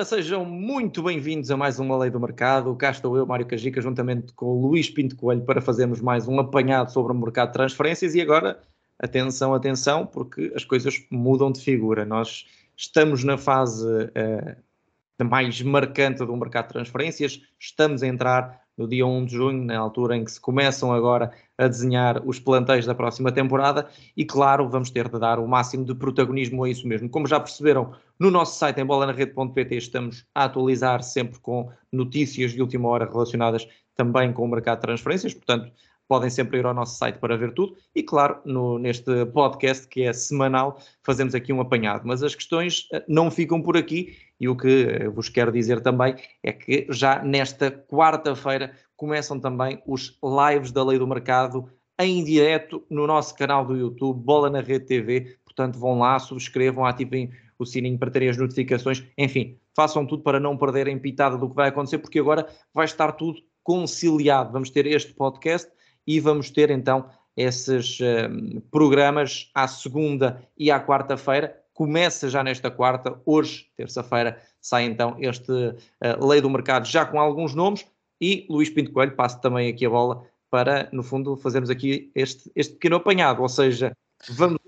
Ora, 0.00 0.06
sejam 0.06 0.46
muito 0.46 1.02
bem-vindos 1.02 1.50
a 1.50 1.58
mais 1.58 1.78
uma 1.78 1.94
Lei 1.98 2.08
do 2.08 2.18
Mercado. 2.18 2.74
Cá 2.74 2.90
estou 2.90 3.18
eu, 3.18 3.26
Mário 3.26 3.44
Cajica, 3.44 3.82
juntamente 3.82 4.32
com 4.32 4.46
o 4.46 4.58
Luís 4.58 4.88
Pinto 4.88 5.14
Coelho, 5.14 5.42
para 5.42 5.60
fazermos 5.60 6.00
mais 6.00 6.26
um 6.26 6.40
apanhado 6.40 6.90
sobre 6.90 7.12
o 7.12 7.14
mercado 7.14 7.48
de 7.48 7.52
transferências. 7.52 8.14
E 8.14 8.20
agora, 8.22 8.58
atenção, 8.98 9.52
atenção, 9.52 10.06
porque 10.06 10.54
as 10.56 10.64
coisas 10.64 11.04
mudam 11.10 11.52
de 11.52 11.60
figura. 11.60 12.06
Nós 12.06 12.46
estamos 12.74 13.22
na 13.24 13.36
fase 13.36 13.84
uh, 13.86 15.22
mais 15.22 15.60
marcante 15.60 16.24
do 16.24 16.34
mercado 16.34 16.68
de 16.68 16.72
transferências, 16.72 17.42
estamos 17.58 18.02
a 18.02 18.06
entrar 18.06 18.58
no 18.80 18.88
dia 18.88 19.06
1 19.06 19.26
de 19.26 19.34
junho, 19.34 19.62
na 19.62 19.78
altura 19.78 20.16
em 20.16 20.24
que 20.24 20.32
se 20.32 20.40
começam 20.40 20.90
agora 20.90 21.30
a 21.58 21.68
desenhar 21.68 22.26
os 22.26 22.40
plantéis 22.40 22.86
da 22.86 22.94
próxima 22.94 23.30
temporada 23.30 23.86
e, 24.16 24.24
claro, 24.24 24.70
vamos 24.70 24.88
ter 24.88 25.06
de 25.06 25.18
dar 25.18 25.38
o 25.38 25.46
máximo 25.46 25.84
de 25.84 25.94
protagonismo 25.94 26.64
a 26.64 26.70
isso 26.70 26.88
mesmo. 26.88 27.06
Como 27.10 27.26
já 27.26 27.38
perceberam, 27.38 27.92
no 28.18 28.30
nosso 28.30 28.58
site 28.58 28.80
em 28.80 28.86
bolanarrede.pt 28.86 29.76
estamos 29.76 30.24
a 30.34 30.44
atualizar 30.44 31.02
sempre 31.02 31.38
com 31.40 31.70
notícias 31.92 32.52
de 32.52 32.62
última 32.62 32.88
hora 32.88 33.04
relacionadas 33.04 33.68
também 33.94 34.32
com 34.32 34.46
o 34.46 34.48
mercado 34.48 34.78
de 34.78 34.86
transferências, 34.86 35.34
portanto, 35.34 35.70
podem 36.10 36.28
sempre 36.28 36.58
ir 36.58 36.66
ao 36.66 36.74
nosso 36.74 36.98
site 36.98 37.20
para 37.20 37.36
ver 37.36 37.54
tudo. 37.54 37.76
E 37.94 38.02
claro, 38.02 38.40
no, 38.44 38.80
neste 38.80 39.24
podcast 39.26 39.86
que 39.86 40.02
é 40.02 40.12
semanal, 40.12 40.76
fazemos 41.04 41.36
aqui 41.36 41.52
um 41.52 41.60
apanhado. 41.60 42.02
Mas 42.04 42.20
as 42.24 42.34
questões 42.34 42.88
eh, 42.92 43.04
não 43.06 43.30
ficam 43.30 43.62
por 43.62 43.76
aqui 43.76 44.16
e 44.40 44.48
o 44.48 44.56
que 44.56 45.08
vos 45.14 45.28
quero 45.28 45.52
dizer 45.52 45.80
também 45.80 46.16
é 46.42 46.52
que 46.52 46.84
já 46.90 47.22
nesta 47.22 47.70
quarta-feira 47.70 48.72
começam 48.96 49.38
também 49.38 49.80
os 49.86 50.18
lives 50.20 50.72
da 50.72 50.82
Lei 50.82 50.98
do 50.98 51.06
Mercado 51.06 51.70
em 51.96 52.24
direto 52.24 52.84
no 52.90 53.06
nosso 53.06 53.32
canal 53.36 53.64
do 53.64 53.76
YouTube, 53.76 54.20
Bola 54.20 54.50
na 54.50 54.60
Rede 54.60 54.86
TV. 54.86 55.36
Portanto, 55.44 55.78
vão 55.78 56.00
lá, 56.00 56.18
subscrevam, 56.18 56.84
ativem 56.84 57.30
o 57.56 57.64
sininho 57.64 57.96
para 57.96 58.10
terem 58.10 58.28
as 58.28 58.36
notificações. 58.36 59.04
Enfim, 59.16 59.56
façam 59.76 60.04
tudo 60.04 60.24
para 60.24 60.40
não 60.40 60.56
perderem 60.56 60.98
pitada 60.98 61.38
do 61.38 61.48
que 61.48 61.54
vai 61.54 61.68
acontecer, 61.68 61.98
porque 61.98 62.18
agora 62.18 62.48
vai 62.74 62.86
estar 62.86 63.12
tudo 63.12 63.38
conciliado. 63.62 64.52
Vamos 64.52 64.70
ter 64.70 64.86
este 64.86 65.14
podcast 65.14 65.70
e 66.06 66.20
vamos 66.20 66.50
ter 66.50 66.70
então 66.70 67.08
esses 67.36 67.98
um, 68.00 68.60
programas 68.70 69.50
à 69.54 69.66
segunda 69.66 70.42
e 70.58 70.70
à 70.70 70.84
quarta-feira. 70.84 71.56
Começa 71.72 72.28
já 72.28 72.42
nesta 72.42 72.70
quarta, 72.70 73.20
hoje, 73.24 73.70
terça-feira, 73.76 74.40
sai 74.60 74.84
então 74.84 75.16
este 75.18 75.50
uh, 75.50 76.26
Lei 76.26 76.40
do 76.40 76.50
Mercado 76.50 76.86
já 76.86 77.06
com 77.06 77.18
alguns 77.18 77.54
nomes. 77.54 77.86
E 78.20 78.46
Luís 78.50 78.68
Pinto 78.68 78.92
Coelho 78.92 79.16
passa 79.16 79.38
também 79.38 79.70
aqui 79.70 79.86
a 79.86 79.90
bola 79.90 80.26
para, 80.50 80.88
no 80.92 81.02
fundo, 81.02 81.36
fazermos 81.36 81.70
aqui 81.70 82.10
este, 82.14 82.50
este 82.54 82.74
pequeno 82.74 82.96
apanhado, 82.96 83.40
ou 83.40 83.48
seja, 83.48 83.96
vamos 84.28 84.58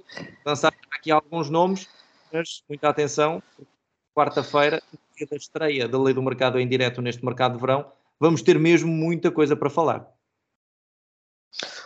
lançar 0.46 0.72
aqui 0.90 1.10
alguns 1.10 1.50
nomes, 1.50 1.88
mas 2.32 2.62
muita 2.68 2.88
atenção, 2.88 3.42
quarta-feira, 4.14 4.80
dia 5.16 5.26
da 5.26 5.36
estreia 5.36 5.88
da 5.88 6.00
Lei 6.00 6.14
do 6.14 6.22
Mercado 6.22 6.58
em 6.58 6.66
direto 6.66 7.02
neste 7.02 7.22
mercado 7.24 7.54
de 7.54 7.60
verão, 7.60 7.92
vamos 8.18 8.40
ter 8.40 8.58
mesmo 8.58 8.90
muita 8.90 9.30
coisa 9.30 9.56
para 9.56 9.68
falar. 9.68 10.08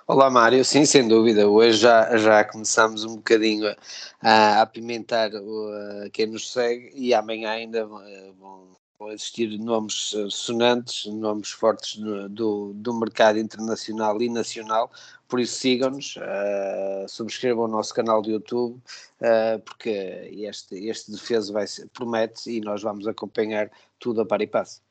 Olá 0.08 0.30
Mário, 0.30 0.64
sim, 0.64 0.84
sem 0.84 1.08
dúvida. 1.08 1.48
Hoje 1.48 1.78
já, 1.78 2.16
já 2.16 2.44
começamos 2.44 3.02
um 3.04 3.16
bocadinho 3.16 3.74
a, 4.22 4.62
apimentar 4.62 5.34
o, 5.34 6.08
quem 6.12 6.26
nos 6.26 6.52
segue 6.52 6.92
e 6.94 7.12
amanhã 7.12 7.50
ainda 7.50 7.84
vão, 7.84 8.68
vão 8.96 9.10
existir 9.10 9.58
nomes 9.58 10.14
sonantes, 10.30 11.12
nomes 11.12 11.50
fortes 11.50 11.98
do, 12.30 12.72
do 12.72 12.94
mercado 12.94 13.40
internacional 13.40 14.22
e 14.22 14.28
nacional. 14.28 14.92
Por 15.26 15.40
isso 15.40 15.58
sigam-nos, 15.58 16.14
uh, 16.18 17.08
subscrevam 17.08 17.64
o 17.64 17.68
nosso 17.68 17.92
canal 17.92 18.22
do 18.22 18.30
YouTube, 18.30 18.76
uh, 18.76 19.58
porque 19.64 19.90
este, 19.90 20.86
este 20.86 21.10
defeso 21.10 21.52
vai 21.52 21.66
ser, 21.66 21.88
promete 21.88 22.48
e 22.48 22.60
nós 22.60 22.80
vamos 22.80 23.08
acompanhar 23.08 23.68
tudo 23.98 24.20
a 24.20 24.26
par 24.26 24.40
e 24.40 24.46
passo. 24.46 24.85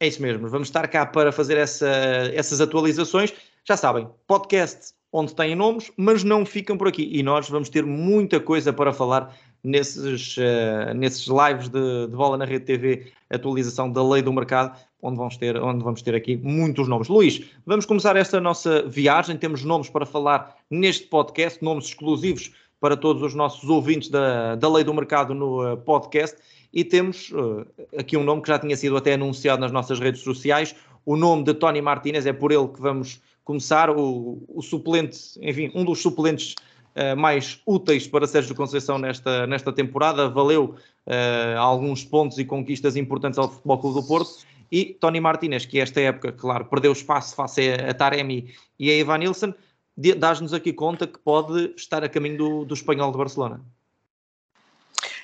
É 0.00 0.06
isso 0.06 0.22
mesmo, 0.22 0.48
vamos 0.48 0.68
estar 0.68 0.88
cá 0.88 1.04
para 1.04 1.30
fazer 1.30 1.58
essa, 1.58 1.86
essas 2.32 2.58
atualizações. 2.58 3.34
Já 3.66 3.76
sabem, 3.76 4.08
podcast 4.26 4.94
onde 5.12 5.34
têm 5.34 5.54
nomes, 5.54 5.92
mas 5.94 6.24
não 6.24 6.46
ficam 6.46 6.78
por 6.78 6.88
aqui. 6.88 7.06
E 7.12 7.22
nós 7.22 7.50
vamos 7.50 7.68
ter 7.68 7.84
muita 7.84 8.40
coisa 8.40 8.72
para 8.72 8.94
falar 8.94 9.36
nesses, 9.62 10.38
uh, 10.38 10.94
nesses 10.94 11.26
lives 11.26 11.68
de, 11.68 12.06
de, 12.06 12.16
Bola 12.16 12.38
na 12.38 12.46
Rede 12.46 12.64
TV, 12.64 13.12
atualização 13.28 13.92
da 13.92 14.02
lei 14.02 14.22
do 14.22 14.32
mercado, 14.32 14.74
onde 15.02 15.18
vamos, 15.18 15.36
ter, 15.36 15.56
onde 15.58 15.84
vamos 15.84 16.00
ter 16.00 16.14
aqui 16.14 16.34
muitos 16.34 16.88
nomes. 16.88 17.08
Luís, 17.08 17.44
vamos 17.66 17.84
começar 17.84 18.16
esta 18.16 18.40
nossa 18.40 18.82
viagem. 18.88 19.36
Temos 19.36 19.64
nomes 19.64 19.90
para 19.90 20.06
falar 20.06 20.56
neste 20.70 21.08
podcast, 21.08 21.62
nomes 21.62 21.86
exclusivos 21.86 22.52
para 22.80 22.96
todos 22.96 23.22
os 23.22 23.34
nossos 23.34 23.68
ouvintes 23.68 24.08
da, 24.08 24.54
da 24.54 24.68
lei 24.70 24.82
do 24.82 24.94
mercado 24.94 25.34
no 25.34 25.74
uh, 25.74 25.76
podcast. 25.76 26.38
E 26.72 26.84
temos 26.84 27.30
uh, 27.32 27.66
aqui 27.98 28.16
um 28.16 28.22
nome 28.22 28.42
que 28.42 28.48
já 28.48 28.58
tinha 28.58 28.76
sido 28.76 28.96
até 28.96 29.14
anunciado 29.14 29.60
nas 29.60 29.72
nossas 29.72 29.98
redes 29.98 30.22
sociais. 30.22 30.74
O 31.04 31.16
nome 31.16 31.44
de 31.44 31.54
Tony 31.54 31.82
Martinez 31.82 32.26
é 32.26 32.32
por 32.32 32.52
ele 32.52 32.68
que 32.68 32.80
vamos 32.80 33.20
começar. 33.44 33.90
O, 33.90 34.42
o 34.48 34.62
suplente, 34.62 35.18
enfim, 35.40 35.70
um 35.74 35.84
dos 35.84 36.00
suplentes 36.00 36.54
uh, 36.94 37.16
mais 37.16 37.60
úteis 37.66 38.06
para 38.06 38.26
Sérgio 38.26 38.54
Conceição 38.54 38.98
nesta, 38.98 39.46
nesta 39.46 39.72
temporada. 39.72 40.28
Valeu 40.28 40.76
uh, 41.06 41.58
alguns 41.58 42.04
pontos 42.04 42.38
e 42.38 42.44
conquistas 42.44 42.96
importantes 42.96 43.38
ao 43.38 43.50
Futebol 43.50 43.78
Clube 43.78 44.00
do 44.00 44.06
Porto. 44.06 44.30
E 44.70 44.96
Tony 45.00 45.20
Martinez, 45.20 45.66
que 45.66 45.80
esta 45.80 46.00
época, 46.00 46.30
claro, 46.30 46.64
perdeu 46.66 46.92
espaço 46.92 47.34
face 47.34 47.72
a, 47.72 47.92
Taremi 47.92 48.54
e 48.78 48.88
a 48.88 48.94
Ivan 48.94 49.18
Nilsson, 49.18 49.52
dás-nos 50.16 50.54
aqui 50.54 50.72
conta 50.72 51.08
que 51.08 51.18
pode 51.18 51.74
estar 51.76 52.04
a 52.04 52.08
caminho 52.08 52.38
do, 52.38 52.64
do 52.64 52.74
espanhol 52.74 53.10
de 53.10 53.18
Barcelona. 53.18 53.60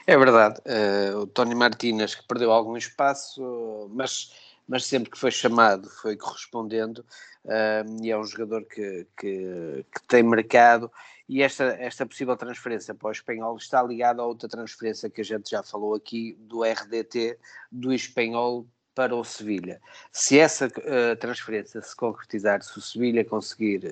É 0.06 0.16
verdade, 0.16 0.60
uh, 0.60 1.18
o 1.18 1.26
Tony 1.26 1.54
Martínez 1.54 2.14
que 2.14 2.22
perdeu 2.28 2.52
algum 2.52 2.76
espaço, 2.76 3.90
mas, 3.92 4.32
mas 4.68 4.84
sempre 4.84 5.10
que 5.10 5.18
foi 5.18 5.32
chamado 5.32 5.90
foi 5.90 6.16
correspondendo 6.16 7.04
uh, 7.44 8.04
e 8.04 8.12
é 8.12 8.16
um 8.16 8.22
jogador 8.22 8.64
que, 8.66 9.04
que, 9.18 9.84
que, 9.92 10.02
tem 10.06 10.22
mercado 10.22 10.92
e 11.28 11.42
esta, 11.42 11.64
esta 11.80 12.06
possível 12.06 12.36
transferência 12.36 12.94
para 12.94 13.08
o 13.08 13.10
espanhol 13.10 13.56
está 13.56 13.82
ligada 13.82 14.22
a 14.22 14.26
outra 14.26 14.48
transferência 14.48 15.10
que 15.10 15.22
a 15.22 15.24
gente 15.24 15.50
já 15.50 15.64
falou 15.64 15.96
aqui 15.96 16.36
do 16.38 16.62
RDT 16.62 17.36
do 17.72 17.92
espanhol 17.92 18.64
para 18.94 19.14
o 19.14 19.24
Sevilha. 19.24 19.80
Se 20.12 20.38
essa 20.38 20.68
uh, 20.68 21.16
transferência 21.18 21.82
se 21.82 21.96
concretizar, 21.96 22.62
se 22.62 22.78
o 22.78 22.80
Sevilha 22.80 23.24
conseguir 23.24 23.82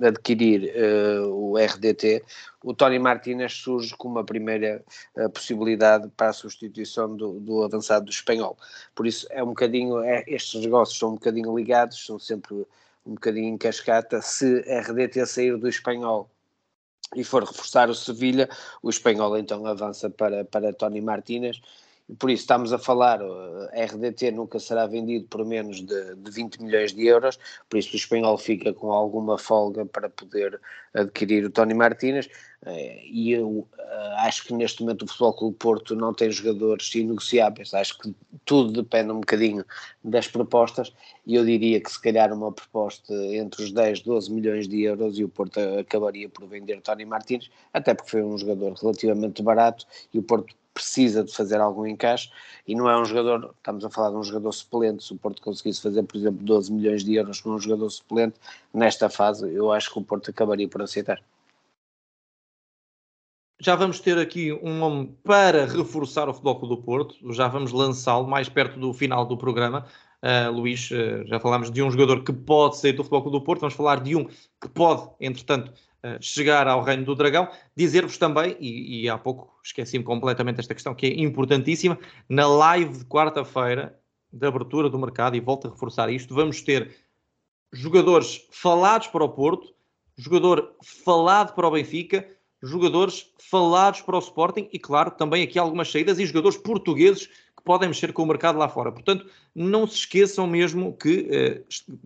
adquirir 0.00 0.72
uh, 0.74 1.28
o 1.28 1.56
RDT, 1.56 2.24
o 2.62 2.74
Tony 2.74 2.98
Martínez 2.98 3.52
surge 3.52 3.94
como 3.96 4.18
a 4.18 4.24
primeira 4.24 4.82
uh, 5.16 5.30
possibilidade 5.30 6.08
para 6.16 6.30
a 6.30 6.32
substituição 6.32 7.14
do, 7.16 7.40
do, 7.40 7.62
avançado 7.62 8.06
do 8.06 8.10
espanhol. 8.10 8.56
Por 8.94 9.06
isso 9.06 9.26
é 9.30 9.42
um 9.42 9.48
bocadinho, 9.48 10.00
é, 10.00 10.24
estes 10.26 10.60
negócios 10.60 10.98
são 10.98 11.10
um 11.10 11.14
bocadinho 11.14 11.56
ligados, 11.56 12.04
são 12.04 12.18
sempre 12.18 12.54
um 13.06 13.14
bocadinho 13.14 13.48
em 13.48 13.58
cascata. 13.58 14.20
Se 14.22 14.60
RDT 14.60 15.26
sair 15.26 15.56
do 15.56 15.68
espanhol 15.68 16.28
e 17.14 17.22
for 17.22 17.44
reforçar 17.44 17.88
o 17.88 17.94
Sevilha, 17.94 18.48
o 18.82 18.90
espanhol 18.90 19.36
então 19.36 19.66
avança 19.66 20.10
para, 20.10 20.44
para 20.44 20.72
Tony 20.72 21.00
Martínez 21.00 21.60
por 22.18 22.30
isso 22.30 22.42
estamos 22.42 22.72
a 22.72 22.78
falar, 22.78 23.22
a 23.22 23.70
eh, 23.72 23.86
RDT 23.86 24.30
nunca 24.32 24.58
será 24.58 24.86
vendido 24.86 25.26
por 25.26 25.44
menos 25.44 25.80
de, 25.80 26.14
de 26.16 26.30
20 26.30 26.62
milhões 26.62 26.92
de 26.92 27.06
euros, 27.06 27.38
por 27.68 27.78
isso 27.78 27.94
o 27.94 27.96
espanhol 27.96 28.36
fica 28.36 28.72
com 28.74 28.92
alguma 28.92 29.38
folga 29.38 29.86
para 29.86 30.10
poder 30.10 30.60
adquirir 30.92 31.44
o 31.46 31.50
Tony 31.50 31.72
Martínez, 31.72 32.28
eh, 32.66 33.02
e 33.06 33.32
eu 33.32 33.66
eh, 33.78 34.14
acho 34.18 34.44
que 34.44 34.52
neste 34.52 34.82
momento 34.82 35.02
o 35.02 35.06
Futebol 35.06 35.32
Clube 35.32 35.56
Porto 35.56 35.96
não 35.96 36.12
tem 36.12 36.30
jogadores 36.30 36.94
inegociáveis, 36.94 37.72
acho 37.72 37.98
que 37.98 38.14
tudo 38.44 38.82
depende 38.82 39.10
um 39.10 39.20
bocadinho 39.20 39.64
das 40.02 40.28
propostas, 40.28 40.92
e 41.26 41.36
eu 41.36 41.44
diria 41.44 41.80
que 41.80 41.90
se 41.90 42.00
calhar 42.00 42.30
uma 42.34 42.52
proposta 42.52 43.14
entre 43.14 43.62
os 43.62 43.72
10, 43.72 44.02
12 44.02 44.30
milhões 44.30 44.68
de 44.68 44.82
euros 44.82 45.18
e 45.18 45.24
o 45.24 45.28
Porto 45.28 45.58
acabaria 45.80 46.28
por 46.28 46.46
vender 46.46 46.82
Tony 46.82 47.06
Martínez, 47.06 47.50
até 47.72 47.94
porque 47.94 48.10
foi 48.10 48.22
um 48.22 48.36
jogador 48.36 48.74
relativamente 48.74 49.42
barato 49.42 49.86
e 50.12 50.18
o 50.18 50.22
Porto 50.22 50.54
precisa 50.74 51.22
de 51.22 51.32
fazer 51.32 51.60
algum 51.60 51.86
encaixe 51.86 52.30
e 52.66 52.74
não 52.74 52.90
é 52.90 53.00
um 53.00 53.04
jogador, 53.04 53.54
estamos 53.56 53.84
a 53.84 53.90
falar 53.90 54.10
de 54.10 54.16
um 54.16 54.24
jogador 54.24 54.52
suplente, 54.52 55.04
se 55.04 55.12
o 55.12 55.16
Porto 55.16 55.40
conseguisse 55.40 55.80
fazer, 55.80 56.02
por 56.02 56.16
exemplo, 56.16 56.44
12 56.44 56.72
milhões 56.72 57.04
de 57.04 57.14
euros 57.14 57.40
com 57.40 57.50
um 57.50 57.58
jogador 57.58 57.88
suplente, 57.88 58.36
nesta 58.72 59.08
fase 59.08 59.54
eu 59.54 59.70
acho 59.70 59.92
que 59.92 59.98
o 59.98 60.02
Porto 60.02 60.30
acabaria 60.30 60.68
por 60.68 60.82
aceitar. 60.82 61.22
Já 63.60 63.76
vamos 63.76 64.00
ter 64.00 64.18
aqui 64.18 64.52
um 64.52 64.76
nome 64.76 65.16
para 65.22 65.64
reforçar 65.64 66.28
o 66.28 66.34
Futebol 66.34 66.68
do 66.68 66.82
Porto, 66.82 67.32
já 67.32 67.46
vamos 67.46 67.72
lançá-lo 67.72 68.26
mais 68.26 68.48
perto 68.48 68.78
do 68.78 68.92
final 68.92 69.24
do 69.24 69.38
programa. 69.38 69.86
Uh, 70.20 70.50
Luís, 70.50 70.90
uh, 70.90 71.24
já 71.26 71.38
falámos 71.38 71.70
de 71.70 71.82
um 71.82 71.90
jogador 71.90 72.24
que 72.24 72.32
pode 72.32 72.78
sair 72.78 72.92
do 72.92 73.04
Futebol 73.04 73.30
do 73.30 73.40
Porto, 73.40 73.60
vamos 73.60 73.74
falar 73.74 74.00
de 74.00 74.16
um 74.16 74.24
que 74.24 74.68
pode, 74.72 75.08
entretanto, 75.20 75.72
chegar 76.20 76.66
ao 76.68 76.82
Reino 76.82 77.04
do 77.04 77.14
Dragão. 77.14 77.48
Dizer-vos 77.76 78.18
também, 78.18 78.56
e, 78.60 79.02
e 79.02 79.08
há 79.08 79.16
pouco 79.18 79.58
esqueci-me 79.62 80.04
completamente 80.04 80.60
esta 80.60 80.74
questão, 80.74 80.94
que 80.94 81.06
é 81.06 81.20
importantíssima. 81.20 81.98
Na 82.28 82.46
live 82.46 82.98
de 82.98 83.04
quarta-feira, 83.04 83.98
de 84.32 84.46
abertura 84.46 84.90
do 84.90 84.98
mercado, 84.98 85.36
e 85.36 85.40
volto 85.40 85.68
a 85.68 85.70
reforçar 85.70 86.10
isto, 86.10 86.34
vamos 86.34 86.60
ter 86.60 86.94
jogadores 87.72 88.46
falados 88.50 89.08
para 89.08 89.24
o 89.24 89.28
Porto, 89.28 89.74
jogador 90.16 90.74
falado 90.82 91.54
para 91.54 91.66
o 91.66 91.70
Benfica, 91.70 92.26
jogadores 92.62 93.26
falados 93.38 94.00
para 94.00 94.16
o 94.16 94.20
Sporting 94.20 94.68
e, 94.72 94.78
claro, 94.78 95.10
também 95.10 95.42
aqui 95.42 95.58
algumas 95.58 95.90
saídas 95.90 96.18
e 96.18 96.26
jogadores 96.26 96.56
portugueses 96.56 97.26
que 97.26 97.62
podem 97.62 97.88
mexer 97.88 98.12
com 98.12 98.22
o 98.22 98.26
mercado 98.26 98.58
lá 98.58 98.68
fora. 98.68 98.90
Portanto, 98.90 99.26
não 99.54 99.86
se 99.86 99.96
esqueçam 99.96 100.46
mesmo 100.46 100.96
que, 100.96 101.28
eh, 101.30 101.62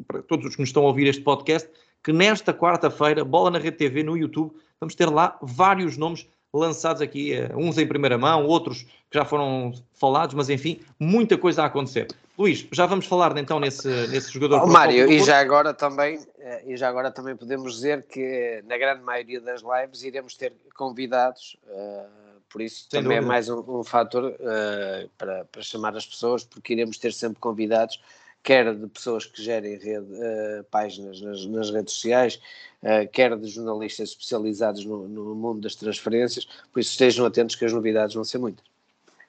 para 0.06 0.22
todos 0.22 0.46
os 0.46 0.54
que 0.54 0.60
nos 0.60 0.70
estão 0.70 0.84
a 0.84 0.88
ouvir 0.88 1.06
este 1.06 1.22
podcast, 1.22 1.70
que 2.08 2.12
nesta 2.14 2.54
quarta-feira, 2.54 3.22
Bola 3.22 3.50
na 3.50 3.58
Rede 3.58 3.76
TV 3.76 4.02
no 4.02 4.16
YouTube, 4.16 4.50
vamos 4.80 4.94
ter 4.94 5.10
lá 5.10 5.36
vários 5.42 5.98
nomes 5.98 6.26
lançados 6.54 7.02
aqui, 7.02 7.34
eh, 7.34 7.50
uns 7.54 7.76
em 7.76 7.86
primeira 7.86 8.16
mão, 8.16 8.46
outros 8.46 8.84
que 9.10 9.18
já 9.18 9.26
foram 9.26 9.74
falados, 9.92 10.34
mas 10.34 10.48
enfim, 10.48 10.80
muita 10.98 11.36
coisa 11.36 11.64
a 11.64 11.66
acontecer. 11.66 12.08
Luís, 12.38 12.66
já 12.72 12.86
vamos 12.86 13.04
falar 13.04 13.36
então 13.36 13.60
nesse, 13.60 13.88
nesse 14.06 14.32
jogador. 14.32 14.62
Oh, 14.62 14.66
Mário, 14.66 15.06
e 15.12 15.22
já 15.22 15.38
agora 15.38 15.74
também, 15.74 16.18
eh, 16.38 16.62
e 16.68 16.78
já 16.78 16.88
agora 16.88 17.10
também 17.10 17.36
podemos 17.36 17.74
dizer 17.74 18.02
que 18.04 18.64
na 18.66 18.78
grande 18.78 19.02
maioria 19.02 19.42
das 19.42 19.60
lives 19.60 20.02
iremos 20.02 20.34
ter 20.34 20.54
convidados, 20.74 21.58
uh, 21.66 22.08
por 22.48 22.62
isso 22.62 22.86
Sem 22.88 23.02
também 23.02 23.18
é 23.18 23.20
dúvida. 23.20 23.26
é 23.26 23.28
mais 23.28 23.50
um, 23.50 23.80
um 23.80 23.84
fator 23.84 24.24
uh, 24.24 25.10
para, 25.18 25.44
para 25.44 25.60
chamar 25.60 25.94
as 25.94 26.06
pessoas, 26.06 26.42
porque 26.42 26.72
iremos 26.72 26.96
ter 26.96 27.12
sempre 27.12 27.38
convidados 27.38 28.00
quer 28.48 28.74
de 28.74 28.86
pessoas 28.86 29.26
que 29.26 29.42
gerem 29.42 29.76
rede, 29.76 30.06
uh, 30.10 30.64
páginas 30.70 31.20
nas, 31.20 31.44
nas, 31.44 31.70
redes 31.70 31.92
sociais, 31.92 32.40
uh, 32.82 33.06
quer 33.12 33.36
de 33.36 33.46
jornalistas 33.46 34.08
especializados 34.08 34.86
no, 34.86 35.06
no, 35.06 35.34
mundo 35.34 35.60
das 35.60 35.74
transferências, 35.74 36.48
por 36.72 36.80
isso 36.80 36.92
estejam 36.92 37.26
atentos 37.26 37.54
que 37.56 37.66
as 37.66 37.74
novidades 37.74 38.14
vão 38.14 38.24
ser 38.24 38.38
muitas. 38.38 38.64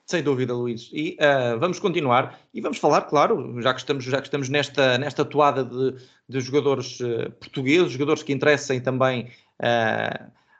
Sem 0.06 0.24
dúvida, 0.24 0.54
Luís. 0.54 0.90
E 0.94 1.18
uh, 1.20 1.60
vamos 1.60 1.80
continuar 1.80 2.40
e 2.54 2.62
vamos 2.62 2.78
falar, 2.78 3.02
claro, 3.02 3.62
já 3.62 3.74
que 3.74 3.82
estamos, 3.82 4.06
já 4.06 4.22
que 4.22 4.28
estamos 4.28 4.48
nesta, 4.48 4.98
nesta 4.98 5.26
toada 5.26 5.66
de, 5.66 5.98
de 6.30 6.40
jogadores 6.40 7.00
portugueses, 7.42 7.92
jogadores 7.92 8.24
que 8.24 8.32
interessem 8.32 8.80
também 8.80 9.30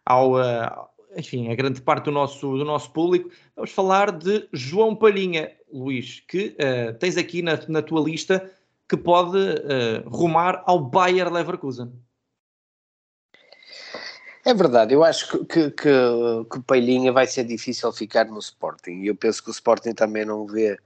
ao, 0.06 0.34
enfim, 1.16 1.50
a 1.50 1.56
grande 1.56 1.82
parte 1.82 2.06
do 2.06 2.12
nosso, 2.12 2.58
do 2.58 2.66
nosso 2.66 2.92
público, 2.92 3.30
vamos 3.56 3.72
falar 3.72 4.12
de 4.12 4.50
João 4.52 4.94
Palhinha, 4.94 5.50
Luís, 5.72 6.22
que 6.28 6.56
uh, 6.60 6.94
tens 6.98 7.18
aqui 7.18 7.42
na, 7.42 7.60
na, 7.68 7.82
tua 7.82 8.02
lista 8.02 8.52
que 8.88 8.98
pode 8.98 9.38
uh, 9.38 10.10
rumar 10.10 10.64
ao 10.66 10.80
Bayer 10.80 11.32
Leverkusen. 11.32 11.92
É 14.46 14.54
verdade, 14.54 14.94
eu 14.94 15.04
acho 15.04 15.30
que, 15.30 15.46
que, 15.46 15.72
que, 15.72 15.90
que 16.52 16.60
Palhinha 16.62 17.12
vai 17.12 17.28
ser 17.28 17.44
difícil 17.44 17.92
ficar 17.92 18.26
no 18.26 18.40
Sporting 18.40 19.02
e 19.02 19.08
eu 19.08 19.16
penso 19.16 19.44
que 19.44 19.50
o 19.50 19.52
Sporting 19.52 19.94
também 19.94 20.26
não 20.26 20.48
vê, 20.48 20.78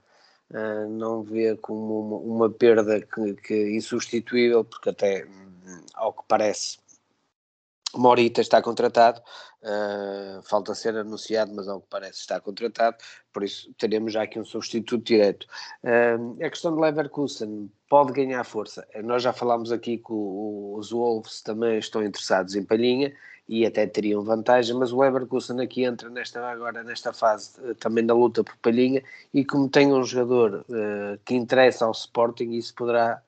uh, 0.50 0.88
não 0.90 1.22
vê 1.22 1.56
como 1.56 2.00
uma, 2.00 2.46
uma 2.46 2.50
perda 2.50 3.00
que, 3.00 3.34
que 3.34 3.76
insubstituível, 3.76 4.64
porque 4.64 4.90
até 4.90 5.26
ao 5.94 6.12
que 6.12 6.22
parece 6.28 6.78
Morita 8.00 8.40
está 8.40 8.60
contratado, 8.62 9.20
uh, 9.62 10.42
falta 10.42 10.74
ser 10.74 10.96
anunciado, 10.96 11.52
mas 11.54 11.68
ao 11.68 11.80
que 11.80 11.86
parece 11.88 12.20
está 12.20 12.40
contratado, 12.40 12.96
por 13.32 13.42
isso 13.42 13.72
teremos 13.78 14.12
já 14.12 14.22
aqui 14.22 14.38
um 14.38 14.44
substituto 14.44 15.04
direto. 15.04 15.46
Uh, 15.82 16.44
a 16.44 16.50
questão 16.50 16.74
de 16.74 16.80
Leverkusen 16.80 17.70
pode 17.88 18.12
ganhar 18.12 18.44
força. 18.44 18.86
Nós 19.02 19.22
já 19.22 19.32
falámos 19.32 19.72
aqui 19.72 19.98
que 19.98 20.12
o, 20.12 20.76
os 20.78 20.90
Wolves 20.90 21.42
também 21.42 21.78
estão 21.78 22.04
interessados 22.04 22.54
em 22.54 22.64
Palhinha 22.64 23.14
e 23.48 23.66
até 23.66 23.86
teriam 23.86 24.22
vantagem, 24.22 24.74
mas 24.74 24.92
o 24.92 25.00
Leverkusen 25.00 25.60
aqui 25.60 25.84
entra 25.84 26.08
nesta, 26.08 26.46
agora 26.46 26.82
nesta 26.82 27.12
fase 27.12 27.60
uh, 27.60 27.74
também 27.74 28.04
da 28.04 28.14
luta 28.14 28.42
por 28.42 28.56
Palhinha 28.58 29.02
e 29.32 29.44
como 29.44 29.68
tem 29.68 29.92
um 29.92 30.02
jogador 30.04 30.64
que 31.24 31.34
interessa 31.34 31.84
ao 31.84 31.92
Sporting, 31.92 32.52
isso 32.52 32.74
poderá 32.74 33.22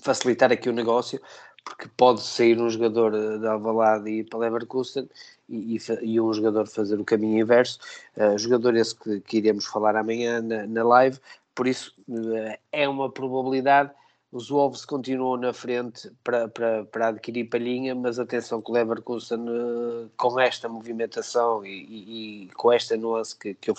facilitar 0.00 0.50
aqui 0.50 0.68
o 0.68 0.72
negócio, 0.72 1.20
porque 1.64 1.88
pode 1.96 2.22
sair 2.22 2.60
um 2.60 2.68
jogador 2.68 3.14
eh, 3.14 3.38
de 3.38 3.46
Alvalade 3.46 4.10
e 4.10 4.18
ir 4.20 4.24
para 4.24 4.40
Leverkusen 4.40 5.08
e, 5.48 5.76
e, 5.76 5.80
e, 6.02 6.20
um 6.20 6.32
jogador 6.32 6.66
fazer 6.66 7.00
o 7.00 7.04
caminho 7.04 7.40
inverso, 7.40 7.78
uh, 8.16 8.38
jogador 8.38 8.74
esse 8.76 8.94
que, 8.96 9.20
que, 9.20 9.36
iremos 9.38 9.66
falar 9.66 9.96
amanhã 9.96 10.40
na, 10.40 10.66
na 10.66 10.84
live, 10.84 11.18
por 11.54 11.66
isso 11.66 11.94
uh, 12.08 12.58
é 12.72 12.88
uma 12.88 13.10
probabilidade, 13.10 13.90
os 14.30 14.48
Wolves 14.48 14.86
continuam 14.86 15.36
na 15.36 15.52
frente 15.52 16.10
para, 16.24 16.48
para, 16.48 16.84
para 16.86 17.08
adquirir 17.08 17.50
palhinha, 17.50 17.94
mas 17.94 18.18
atenção 18.18 18.62
que 18.62 18.70
o 18.70 18.74
Leverkusen 18.74 19.40
uh, 19.40 20.10
com 20.16 20.40
esta 20.40 20.68
movimentação 20.70 21.64
e, 21.66 22.46
e, 22.46 22.48
com 22.54 22.72
esta 22.72 22.96
nuance 22.96 23.38
que, 23.38 23.52
que, 23.54 23.70
eu, 23.70 23.74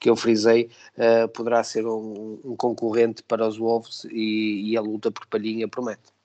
que 0.00 0.08
eu 0.08 0.16
frisei, 0.16 0.70
poderá 1.34 1.62
ser 1.62 1.86
um, 1.86 2.40
um, 2.42 2.56
concorrente 2.56 3.22
para 3.22 3.46
os 3.46 3.58
Wolves 3.58 4.04
e, 4.10 4.70
e 4.70 4.76
a 4.78 4.80
luta 4.80 5.10
por 5.10 5.26
palhinha 5.26 5.68
promete. 5.68 6.17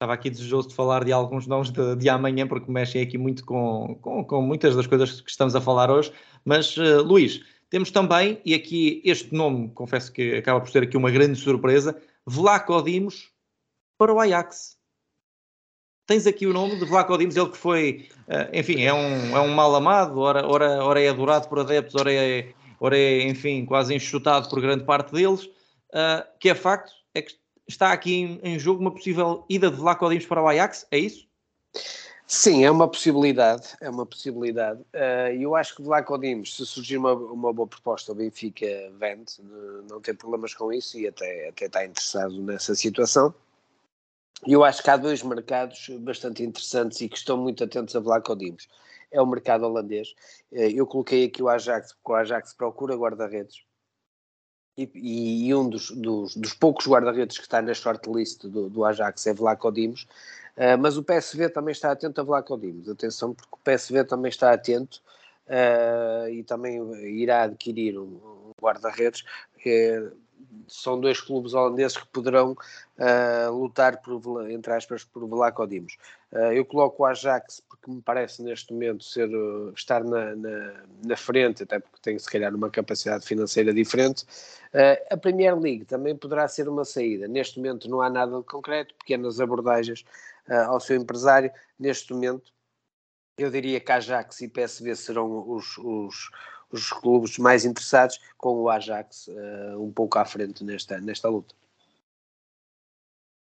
Estava 0.00 0.14
aqui 0.14 0.30
desejoso 0.30 0.66
de 0.66 0.74
falar 0.74 1.04
de 1.04 1.12
alguns 1.12 1.46
nomes 1.46 1.70
de, 1.70 1.94
de 1.94 2.08
amanhã, 2.08 2.48
porque 2.48 2.72
mexem 2.72 3.02
aqui 3.02 3.18
muito 3.18 3.44
com, 3.44 3.98
com, 4.00 4.24
com, 4.24 4.40
muitas 4.40 4.74
das 4.74 4.86
coisas 4.86 5.20
que 5.20 5.30
estamos 5.30 5.54
a 5.54 5.60
falar 5.60 5.90
hoje. 5.90 6.10
Mas, 6.42 6.74
uh, 6.78 7.02
Luís, 7.02 7.42
temos 7.68 7.90
também, 7.90 8.40
e 8.42 8.54
aqui 8.54 9.02
este 9.04 9.34
nome, 9.34 9.68
confesso 9.74 10.10
que 10.10 10.36
acaba 10.36 10.58
por 10.58 10.70
ser 10.70 10.84
aqui 10.84 10.96
uma 10.96 11.10
grande 11.10 11.38
surpresa, 11.38 12.00
Vlaco 12.24 12.80
Dimos 12.80 13.30
para 13.98 14.10
o 14.10 14.18
Ajax. 14.18 14.78
Tens 16.06 16.26
aqui 16.26 16.46
o 16.46 16.54
nome 16.54 16.78
de 16.78 16.86
Vlaco 16.86 17.18
Dimos, 17.18 17.36
ele 17.36 17.50
que 17.50 17.58
foi, 17.58 18.08
uh, 18.20 18.56
enfim, 18.58 18.80
é 18.80 18.94
um, 18.94 19.36
é 19.36 19.40
um 19.42 19.54
mal 19.54 19.74
amado, 19.74 20.18
ora, 20.18 20.48
ora, 20.48 20.82
ora 20.82 20.98
é 20.98 21.10
adorado 21.10 21.46
por 21.46 21.58
adeptos, 21.58 21.94
ora 21.94 22.10
é, 22.10 22.54
ora 22.80 22.96
é, 22.96 23.28
enfim, 23.28 23.66
quase 23.66 23.94
enxutado 23.94 24.48
por 24.48 24.62
grande 24.62 24.84
parte 24.84 25.12
deles, 25.12 25.44
uh, 25.44 26.24
que 26.40 26.48
é 26.48 26.54
facto, 26.54 26.90
é 27.14 27.20
que 27.20 27.34
está 27.72 27.92
aqui 27.92 28.14
em, 28.14 28.40
em 28.42 28.58
jogo 28.58 28.80
uma 28.80 28.90
possível 28.90 29.44
ida 29.48 29.70
de 29.70 29.76
Vlaco 29.76 30.06
para 30.28 30.42
o 30.42 30.48
Ajax, 30.48 30.86
é 30.90 30.98
isso? 30.98 31.28
Sim, 32.26 32.64
é 32.64 32.70
uma 32.70 32.88
possibilidade, 32.88 33.74
é 33.80 33.90
uma 33.90 34.06
possibilidade. 34.06 34.80
Uh, 34.94 35.34
eu 35.40 35.56
acho 35.56 35.74
que 35.74 35.82
Vlaco 35.82 36.16
se 36.46 36.64
surgir 36.64 36.96
uma, 36.96 37.12
uma 37.12 37.52
boa 37.52 37.66
proposta, 37.66 38.12
o 38.12 38.14
Benfica 38.14 38.66
vende, 38.98 39.32
não 39.88 40.00
tem 40.00 40.14
problemas 40.14 40.54
com 40.54 40.72
isso 40.72 40.96
e 40.96 41.08
até, 41.08 41.48
até 41.48 41.66
está 41.66 41.84
interessado 41.84 42.40
nessa 42.40 42.74
situação. 42.76 43.34
Eu 44.46 44.62
acho 44.64 44.82
que 44.82 44.90
há 44.90 44.96
dois 44.96 45.22
mercados 45.24 45.88
bastante 45.98 46.44
interessantes 46.44 47.00
e 47.00 47.08
que 47.08 47.16
estão 47.16 47.36
muito 47.36 47.64
atentos 47.64 47.96
a 47.96 48.00
Vlaco. 48.00 48.36
É 49.10 49.20
o 49.20 49.26
mercado 49.26 49.64
holandês. 49.64 50.14
Uh, 50.52 50.70
eu 50.72 50.86
coloquei 50.86 51.24
aqui 51.24 51.42
o 51.42 51.48
Ajax, 51.48 51.92
porque 51.94 52.12
o 52.12 52.14
Ajax 52.14 52.54
procura 52.54 52.94
guarda-redes 52.94 53.64
e, 54.76 55.48
e 55.48 55.54
um 55.54 55.68
dos, 55.68 55.90
dos, 55.90 56.34
dos, 56.36 56.54
poucos 56.54 56.86
guarda-redes 56.86 57.38
que 57.38 57.44
está 57.44 57.60
na 57.60 57.74
shortlist 57.74 58.46
do, 58.46 58.68
do 58.68 58.84
Ajax 58.84 59.26
é 59.26 59.34
Vlaco 59.34 59.70
Dimos, 59.70 60.06
uh, 60.56 60.78
mas 60.78 60.96
o 60.96 61.02
PSV 61.02 61.48
também 61.50 61.72
está 61.72 61.90
atento 61.90 62.20
a 62.20 62.24
Vlaco 62.24 62.56
Dimos, 62.56 62.88
atenção, 62.88 63.34
porque 63.34 63.50
o 63.52 63.58
PSV 63.58 64.04
também 64.04 64.28
está 64.28 64.52
atento 64.52 65.02
uh, 65.46 66.28
e 66.28 66.42
também 66.44 66.80
irá 67.04 67.42
adquirir 67.42 67.98
um, 67.98 68.04
um 68.04 68.52
guarda-redes, 68.60 69.22
uh, 69.22 70.16
são 70.68 71.00
dois 71.00 71.20
clubes 71.20 71.52
holandeses 71.54 71.96
que 71.96 72.06
poderão 72.06 72.52
uh, 72.52 73.52
lutar, 73.52 74.00
por, 74.00 74.50
entre 74.50 74.72
aspas, 74.72 75.04
por 75.04 75.26
Vlaco 75.26 75.66
Dimos. 75.66 75.96
Uh, 76.32 76.52
eu 76.52 76.64
coloco 76.64 77.02
o 77.02 77.06
Ajax 77.06 77.60
porque 77.68 77.90
me 77.90 78.00
parece 78.00 78.42
neste 78.42 78.72
momento 78.72 79.02
ser, 79.02 79.28
uh, 79.28 79.72
estar 79.74 80.04
na, 80.04 80.36
na, 80.36 80.72
na, 81.04 81.16
frente, 81.16 81.62
até 81.62 81.78
porque 81.78 81.98
tem 82.00 82.18
se 82.18 82.30
calhar 82.30 82.54
uma 82.54 82.70
capacidade 82.70 83.26
financeira 83.26 83.74
diferente. 83.74 84.24
a 85.10 85.16
Premier 85.16 85.58
League 85.58 85.84
também 85.84 86.16
poderá 86.16 86.46
ser 86.46 86.68
uma 86.68 86.84
saída. 86.84 87.26
Neste 87.26 87.58
momento 87.58 87.88
não 87.88 88.00
há 88.00 88.08
nada 88.08 88.38
de 88.38 88.44
concreto, 88.44 88.94
pequenas 88.94 89.40
abordagens 89.40 90.04
ao 90.66 90.78
seu 90.80 90.96
empresário. 90.96 91.50
Neste 91.78 92.12
momento, 92.12 92.52
eu 93.36 93.50
diria 93.50 93.80
que 93.80 93.90
Ajax 93.90 94.40
e 94.42 94.48
PSV 94.48 94.94
serão 94.94 95.48
os, 95.48 95.78
os 95.78 96.30
os 96.70 96.90
clubes 96.90 97.38
mais 97.38 97.64
interessados, 97.64 98.20
com 98.36 98.62
o 98.62 98.68
Ajax 98.68 99.28
uh, 99.28 99.82
um 99.82 99.90
pouco 99.90 100.18
à 100.18 100.24
frente 100.24 100.64
nesta, 100.64 101.00
nesta 101.00 101.28
luta. 101.28 101.54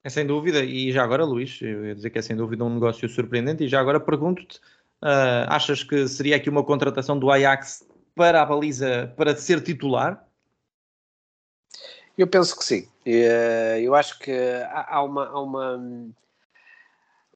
É 0.04 0.08
sem 0.08 0.26
dúvida, 0.26 0.62
e 0.64 0.92
já 0.92 1.02
agora, 1.02 1.24
Luís, 1.24 1.58
eu 1.60 1.86
ia 1.86 1.94
dizer 1.94 2.10
que 2.10 2.18
é 2.18 2.22
sem 2.22 2.36
dúvida 2.36 2.64
um 2.64 2.74
negócio 2.74 3.08
surpreendente, 3.08 3.64
e 3.64 3.68
já 3.68 3.80
agora 3.80 3.98
pergunto-te: 3.98 4.58
uh, 5.02 5.48
achas 5.48 5.82
que 5.82 6.06
seria 6.06 6.36
aqui 6.36 6.48
uma 6.48 6.62
contratação 6.62 7.18
do 7.18 7.30
Ajax 7.30 7.84
para 8.14 8.40
a 8.40 8.46
baliza 8.46 9.12
para 9.16 9.36
ser 9.36 9.60
titular? 9.62 10.24
Eu 12.16 12.26
penso 12.26 12.56
que 12.56 12.64
sim. 12.64 12.88
Eh, 13.04 13.80
eu 13.82 13.94
acho 13.94 14.18
que 14.18 14.32
há 14.70 15.02
uma, 15.02 15.26
há 15.26 15.40
uma 15.40 16.10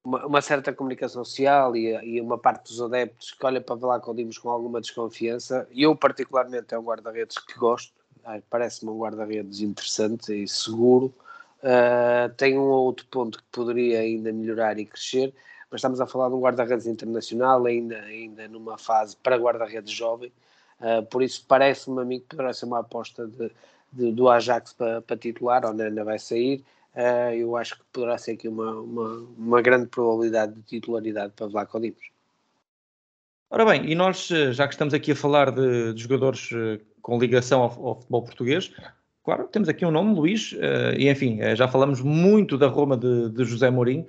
uma, 0.05 0.27
uma, 0.27 0.41
certa 0.41 0.73
comunicação 0.73 1.25
social 1.25 1.77
e, 1.77 1.95
e, 2.05 2.21
uma 2.21 2.39
parte 2.39 2.69
dos 2.69 2.81
adeptos 2.81 3.33
que 3.33 3.47
olha 3.47 3.61
para 3.61 3.75
Vlaco 3.75 4.15
Dimos 4.15 4.39
com 4.39 4.51
alguma 4.51 4.81
desconfiança. 4.81 5.69
Eu, 5.71 5.95
particularmente, 5.95 6.75
é 6.75 6.79
um 6.79 6.83
guarda-redes 6.83 7.39
que 7.39 7.59
gosto, 7.59 7.93
parece-me 8.49 8.91
um 8.91 8.99
guarda-redes 8.99 9.61
interessante 9.61 10.33
e 10.33 10.49
seguro. 10.49 11.13
Uh, 11.63 12.33
tem 12.37 12.59
um 12.59 12.63
outro 12.63 13.07
ponto 13.11 13.39
que 13.39 13.45
poderia 13.53 14.01
ainda 14.01 14.33
melhorar 14.33 14.79
e 14.79 14.87
crescer, 14.87 15.35
mas 15.71 15.81
estamos 15.81 16.01
a 16.01 16.07
falar 16.07 16.29
de 16.29 16.35
um 16.35 16.41
guarda-redes 16.41 16.87
internacional, 16.87 17.67
ainda, 17.67 17.99
ainda 18.01 18.49
numa 18.49 18.79
fase 18.79 19.17
para 19.17 19.37
guarda-redes 19.37 19.93
jovem. 19.93 20.33
Uh, 20.81 21.05
por 21.07 21.23
isso, 21.23 21.45
parece-me 21.47 22.01
a 22.01 22.05
mim 22.05 22.21
que 22.21 22.27
poderá 22.27 22.55
ser 22.55 22.65
uma 22.65 22.79
aposta 22.79 23.27
de, 23.27 23.51
de, 23.93 24.13
do 24.13 24.31
Ajax 24.31 24.73
para, 24.73 25.03
para 25.03 25.17
titular, 25.19 25.67
ou 25.67 25.73
ainda 25.73 26.05
vai 26.05 26.19
sair 26.19 26.65
uh, 26.95 27.35
eu 27.35 27.57
acho 27.57 27.77
que 27.77 27.85
poderá 27.93 28.17
ser 28.19 28.33
aqui 28.33 28.49
uma, 28.49 28.73
uma, 28.73 29.09
uma, 29.37 29.63
grande 29.63 29.87
probabilidade 29.87 30.55
de 30.55 30.63
titularidade 30.63 31.33
para 31.35 31.47
Vlaco 31.47 31.81
Dimos. 31.81 32.11
Ora 33.51 33.65
bem, 33.65 33.91
e 33.91 33.95
nós, 33.95 34.29
já 34.53 34.67
que 34.69 34.75
estamos 34.75 34.95
aqui 34.95 35.13
a 35.13 35.17
falar 35.17 35.51
de, 35.51 35.93
de 35.93 36.03
jogadores 36.03 36.51
com 37.03 37.19
ligação 37.19 37.63
ao, 37.63 37.87
ao, 37.87 37.97
futebol 37.97 38.23
português, 38.23 38.73
claro, 39.25 39.49
temos 39.49 39.69
aqui 39.69 39.85
um 39.85 39.91
nome, 39.91 40.15
Luís, 40.15 40.55
e 40.97 41.09
enfim, 41.11 41.41
já 41.57 41.67
falamos 41.67 42.01
muito 42.01 42.57
da 42.57 42.69
Roma 42.69 42.97
de, 42.97 43.29
de 43.31 43.45
José 43.45 43.69
Mourinho 43.69 44.07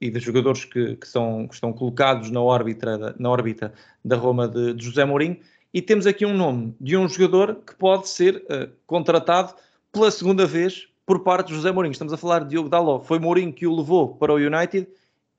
e 0.00 0.10
de 0.10 0.18
jogadores 0.18 0.64
que, 0.64 0.96
que, 0.96 1.06
são, 1.06 1.46
que 1.46 1.54
estão 1.54 1.72
colocados 1.72 2.30
na 2.30 2.40
órbita, 2.40 3.14
na 3.18 3.30
órbita 3.30 3.72
da 4.04 4.16
Roma 4.16 4.48
de, 4.48 4.72
de, 4.72 4.84
José 4.84 5.04
Mourinho. 5.04 5.38
E 5.72 5.82
temos 5.82 6.06
aqui 6.06 6.24
um 6.24 6.34
nome 6.34 6.74
de 6.80 6.96
um 6.96 7.08
jogador 7.08 7.56
que 7.56 7.74
pode 7.74 8.08
ser 8.08 8.36
uh, 8.36 8.70
contratado 8.86 9.54
pela 9.92 10.10
segunda 10.10 10.46
vez 10.46 10.88
por 11.10 11.24
parte 11.24 11.48
de 11.48 11.54
José 11.56 11.72
Mourinho. 11.72 11.90
Estamos 11.90 12.12
a 12.12 12.16
falar 12.16 12.44
de 12.44 12.50
Diogo 12.50 12.68
Dalot. 12.68 13.04
Foi 13.04 13.18
Mourinho 13.18 13.52
que 13.52 13.66
o 13.66 13.74
levou 13.74 14.14
para 14.14 14.32
o 14.32 14.36
United 14.36 14.86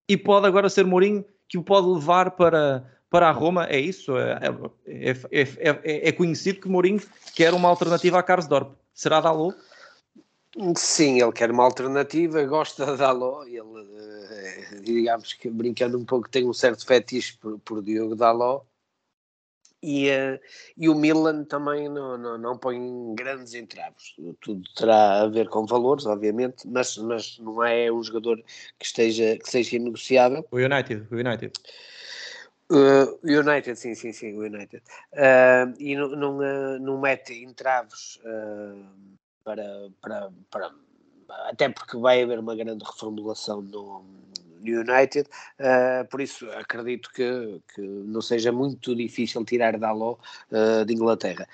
e 0.06 0.18
pode 0.18 0.46
agora 0.46 0.70
ser 0.70 0.86
Mourinho 0.86 1.24
que 1.48 1.58
o 1.58 1.63
pode 1.63 1.88
levar 1.88 2.32
para, 2.32 2.84
para 3.10 3.30
a 3.30 3.32
Roma. 3.32 3.66
É 3.68 3.80
isso? 3.80 4.18
É, 4.18 4.38
é, 4.86 5.12
é, 5.42 6.10
é 6.10 6.12
conhecido 6.12 6.60
que 6.60 6.68
Mourinho 6.68 7.01
quer 7.34 7.54
uma 7.54 7.70
alternativa 7.70 8.20
a 8.20 8.24
Karsdorp. 8.24 8.74
Será 8.94 9.22
Dalot? 9.22 9.56
Sim, 10.75 11.22
ele 11.22 11.32
quer 11.32 11.50
uma 11.50 11.63
alternativa, 11.63 12.44
gosta 12.44 12.86
da 12.86 12.96
Dalot, 12.98 13.50
ele, 13.50 13.62
eh, 13.62 14.82
digamos 14.84 15.32
que 15.32 15.50
brincando 15.50 15.98
um 15.98 16.04
pouco, 16.04 16.28
tem 16.28 16.46
um 16.46 16.51
certo 16.51 16.86
fetiche 16.86 17.38
por, 17.38 17.58
por 17.60 17.82
Diogo 17.82 18.13
Dalot, 18.13 18.66
e, 19.81 20.09
uh, 20.09 20.39
e 20.77 20.89
o 20.89 20.95
Milan 20.95 21.43
também 21.43 21.89
não, 21.89 22.17
não, 22.17 22.38
não 22.38 22.57
põe 22.57 22.79
grandes 23.15 23.53
entraves. 23.53 24.15
Tudo 24.39 24.61
terá 24.75 25.21
a 25.21 25.27
ver 25.27 25.50
com 25.50 25.65
valores, 25.65 26.05
obviamente, 26.05 26.67
mas, 26.67 26.97
mas 26.97 27.39
não 27.39 27.63
é 27.63 27.91
um 27.91 28.03
jogador 28.03 28.38
que, 28.77 28.85
esteja, 28.85 29.38
que 29.38 29.50
seja 29.50 29.75
inegociável. 29.75 30.45
O 30.51 30.57
United, 30.57 31.07
o 31.11 31.15
United. 31.15 31.53
Uh, 32.71 33.19
United, 33.23 33.75
sim, 33.75 33.93
sim, 33.95 34.13
sim, 34.13 34.33
o 34.33 34.43
United. 34.43 34.81
Uh, 35.11 35.73
e 35.77 35.95
não, 35.95 36.09
não, 36.09 36.38
uh, 36.38 36.79
não 36.79 37.01
mete 37.01 37.33
entraves 37.43 38.19
para, 39.43 39.89
para, 40.01 40.31
para, 40.50 40.71
até 41.50 41.67
porque 41.67 41.97
vai 41.97 42.23
haver 42.23 42.39
uma 42.39 42.55
grande 42.55 42.85
reformulação 42.85 43.61
no 43.61 44.05
United, 44.63 45.30
uh, 45.60 46.08
por 46.10 46.22
isso 46.22 46.50
acredito 46.51 47.12
que, 47.12 47.62
que 47.74 47.82
não 47.82 48.22
seja 48.22 48.51
muito 48.51 48.96
difícil 48.96 49.44
tirar 49.46 49.77
Dalot 49.77 50.20
uh, 50.51 50.86
de 50.86 50.94
Inglaterra. 50.94 51.48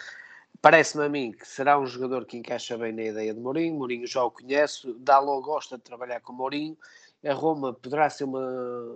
Parece-me 0.61 1.05
a 1.05 1.09
mim 1.09 1.31
que 1.31 1.47
será 1.47 1.79
um 1.79 1.85
jogador 1.85 2.25
que 2.25 2.37
encaixa 2.37 2.77
bem 2.77 2.91
na 2.91 3.03
ideia 3.03 3.33
de 3.33 3.39
Mourinho, 3.39 3.75
Mourinho 3.75 4.07
já 4.07 4.23
o 4.23 4.31
conhece, 4.31 4.93
Dalot 4.99 5.43
gosta 5.43 5.77
de 5.77 5.83
trabalhar 5.83 6.19
com 6.21 6.33
Mourinho, 6.33 6.77
a 7.25 7.33
Roma 7.33 7.73
poderá 7.73 8.09
ser 8.09 8.23
uma, 8.25 8.47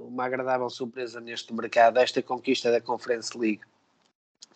uma 0.08 0.26
agradável 0.26 0.70
surpresa 0.70 1.20
neste 1.20 1.54
mercado, 1.54 1.98
esta 1.98 2.22
conquista 2.22 2.72
da 2.72 2.82
Conference 2.82 3.38
League 3.38 3.62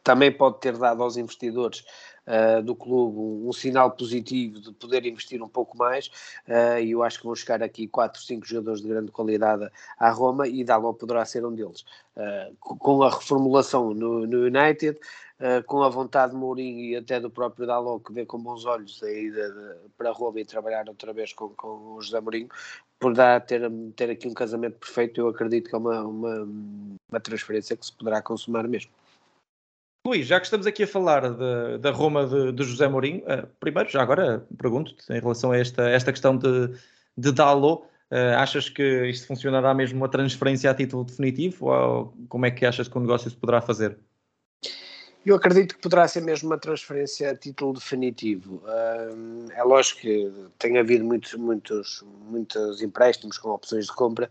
também 0.06 0.32
pode 0.32 0.60
ter 0.60 0.78
dado 0.78 1.02
aos 1.02 1.18
investidores 1.18 1.84
uh, 2.28 2.62
do 2.62 2.76
clube 2.76 3.48
um, 3.48 3.54
sinal 3.54 3.92
positivo 3.92 4.60
de 4.60 4.72
poder 4.74 5.06
investir 5.06 5.42
um 5.42 5.48
pouco 5.48 5.78
mais 5.78 6.08
uh, 6.48 6.80
e 6.82 6.92
eu 6.92 7.04
acho 7.04 7.20
que 7.20 7.26
vão 7.26 7.36
chegar 7.36 7.62
aqui 7.64 7.88
4, 7.88 8.22
5 8.22 8.46
jogadores 8.46 8.82
de 8.82 8.88
grande 8.88 9.12
qualidade 9.12 9.70
à 9.98 10.10
Roma 10.10 10.48
e 10.48 10.64
Dalot 10.64 10.98
poderá 10.98 11.26
ser 11.26 11.46
um 11.46 11.54
deles. 11.54 11.86
Uh, 12.16 12.56
com 12.60 13.04
a 13.04 13.10
reformulação 13.10 13.94
no, 13.94 14.26
no 14.26 14.46
United, 14.46 14.98
com 15.66 15.84
a 15.84 15.90
vontade 15.90 16.32
de 16.32 16.38
Mourinho 16.38 16.80
e 16.80 16.96
até 16.96 17.20
do 17.20 17.30
próprio 17.30 17.68
Dalot 17.68 18.02
que 18.02 18.14
vê 18.14 18.26
com 18.26 18.40
bons 18.40 18.64
olhos 18.64 19.04
a 19.04 19.12
ida 19.12 19.78
para 19.98 20.12
Roma 20.12 20.40
e 20.40 20.46
trabalhar 20.46 20.88
outra 20.88 21.12
vez 21.12 21.34
com, 21.34 21.50
com 21.50 21.96
o 21.96 22.02
José 22.02 22.22
Mourinho, 22.22 22.48
poderá 22.98 23.40
ter, 23.42 23.70
ter 23.98 24.10
aqui 24.10 24.30
um 24.30 24.34
casamento 24.34 24.78
perfeito, 24.78 25.20
eu 25.20 25.28
acredito 25.28 25.70
que 25.70 25.76
é 25.76 25.78
uma, 25.78 26.02
uma, 26.04 26.48
uma 27.10 27.20
transferência 27.20 27.76
que 27.76 27.86
se 27.86 27.92
poderá 27.92 28.22
consumar 28.22 28.66
mesmo. 28.66 28.92
Luís, 30.06 30.28
já 30.28 30.40
que 30.40 30.46
estamos 30.46 30.68
aqui 30.68 30.84
a 30.84 30.88
falar 30.88 31.32
de, 31.32 31.80
da 31.80 31.90
Roma 31.90 32.28
de, 32.28 32.52
de, 32.52 32.64
José 32.64 32.88
Mourinho, 32.88 33.22
uh, 33.22 33.48
primeiro, 33.60 33.90
já 33.90 34.04
agora 34.04 34.46
pergunto-te 34.56 35.12
em 35.12 35.20
relação 35.20 35.52
a 35.52 35.58
esta, 35.58 35.90
esta 35.90 36.12
questão 36.12 36.38
de, 36.38 36.70
de 37.18 37.32
Dalo, 37.32 37.78
uh, 38.12 38.38
achas 38.38 38.70
que 38.70 39.08
isto 39.08 39.26
funcionará 39.26 39.74
mesmo 39.74 39.98
uma 39.98 40.08
transferência 40.08 40.70
a 40.70 40.76
título 40.76 41.04
definitivo 41.04 41.66
ou 41.66 42.14
como 42.30 42.46
é 42.46 42.52
que 42.52 42.68
achas 42.68 42.88
que 42.88 42.96
o 42.96 43.02
negócio 43.02 43.32
se 43.32 43.36
poderá 43.36 43.62
fazer? 43.62 43.98
Eu 45.26 45.36
acredito 45.36 45.74
que 45.74 45.82
poderá 45.82 46.08
ser 46.08 46.22
mesmo 46.22 46.50
uma 46.50 46.60
transferência 46.60 47.32
a 47.32 47.36
título 47.36 47.74
definitivo. 47.74 48.62
Uh, 48.64 49.52
é 49.54 49.64
lógico 49.64 50.02
que 50.02 50.32
tem 50.60 50.78
havido 50.78 51.04
muitos, 51.04 51.34
muitos, 51.34 52.06
muitos 52.30 52.80
empréstimos 52.80 53.40
com 53.40 53.50
opções 53.50 53.88
de 53.88 53.92
compra 53.92 54.30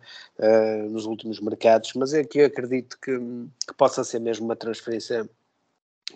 nos 0.88 1.04
últimos 1.04 1.40
mercados, 1.40 1.94
mas 1.94 2.14
é 2.14 2.22
que 2.22 2.38
eu 2.38 2.46
acredito 2.46 2.96
que, 3.02 3.18
que 3.66 3.74
possa 3.76 4.04
ser 4.04 4.20
mesmo 4.20 4.44
uma 4.44 4.54
transferência 4.54 5.28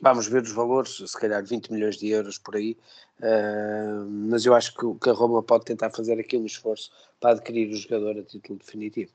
Vamos 0.00 0.28
ver 0.28 0.42
os 0.42 0.52
valores, 0.52 1.02
se 1.04 1.18
calhar 1.18 1.44
20 1.44 1.72
milhões 1.72 1.96
de 1.96 2.08
euros 2.08 2.38
por 2.38 2.56
aí, 2.56 2.76
uh, 3.20 4.08
mas 4.08 4.46
eu 4.46 4.54
acho 4.54 4.74
que, 4.74 4.86
que 5.00 5.10
a 5.10 5.12
Roma 5.12 5.42
pode 5.42 5.64
tentar 5.64 5.90
fazer 5.90 6.18
aqui 6.20 6.36
um 6.36 6.46
esforço 6.46 6.90
para 7.20 7.32
adquirir 7.32 7.68
o 7.70 7.76
jogador 7.76 8.18
a 8.18 8.22
título 8.22 8.58
definitivo. 8.58 9.12